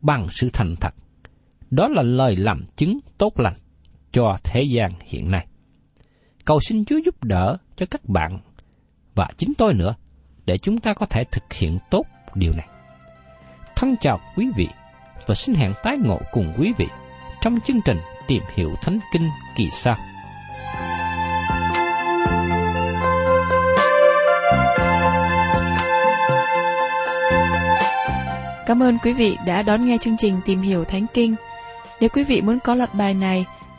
bằng 0.00 0.26
sự 0.30 0.48
thành 0.52 0.76
thật. 0.80 0.94
Đó 1.70 1.88
là 1.88 2.02
lời 2.02 2.36
làm 2.36 2.64
chứng 2.76 2.98
tốt 3.18 3.40
lành 3.40 3.54
cho 4.14 4.36
thế 4.44 4.62
gian 4.62 4.92
hiện 5.04 5.30
nay. 5.30 5.46
Cầu 6.44 6.60
xin 6.60 6.84
Chúa 6.84 6.98
giúp 7.04 7.24
đỡ 7.24 7.56
cho 7.76 7.86
các 7.90 8.04
bạn 8.04 8.38
và 9.14 9.28
chính 9.36 9.52
tôi 9.58 9.74
nữa 9.74 9.94
để 10.46 10.58
chúng 10.58 10.78
ta 10.78 10.94
có 10.94 11.06
thể 11.06 11.24
thực 11.24 11.52
hiện 11.52 11.78
tốt 11.90 12.06
điều 12.34 12.52
này. 12.52 12.68
Thân 13.76 13.94
chào 14.00 14.20
quý 14.36 14.48
vị 14.56 14.68
và 15.26 15.34
xin 15.34 15.54
hẹn 15.54 15.72
tái 15.82 15.96
ngộ 15.98 16.20
cùng 16.32 16.54
quý 16.58 16.72
vị 16.78 16.86
trong 17.40 17.60
chương 17.60 17.80
trình 17.84 17.98
Tìm 18.26 18.42
hiểu 18.54 18.74
Thánh 18.82 18.98
Kinh 19.12 19.28
kỳ 19.56 19.70
sau. 19.70 19.96
Cảm 28.66 28.82
ơn 28.82 28.98
quý 29.02 29.12
vị 29.12 29.36
đã 29.46 29.62
đón 29.62 29.86
nghe 29.86 29.98
chương 30.00 30.16
trình 30.16 30.40
Tìm 30.44 30.60
hiểu 30.60 30.84
Thánh 30.84 31.06
Kinh. 31.14 31.34
Nếu 32.00 32.10
quý 32.10 32.24
vị 32.24 32.40
muốn 32.40 32.58
có 32.60 32.74
loạt 32.74 32.94
bài 32.94 33.14
này, 33.14 33.46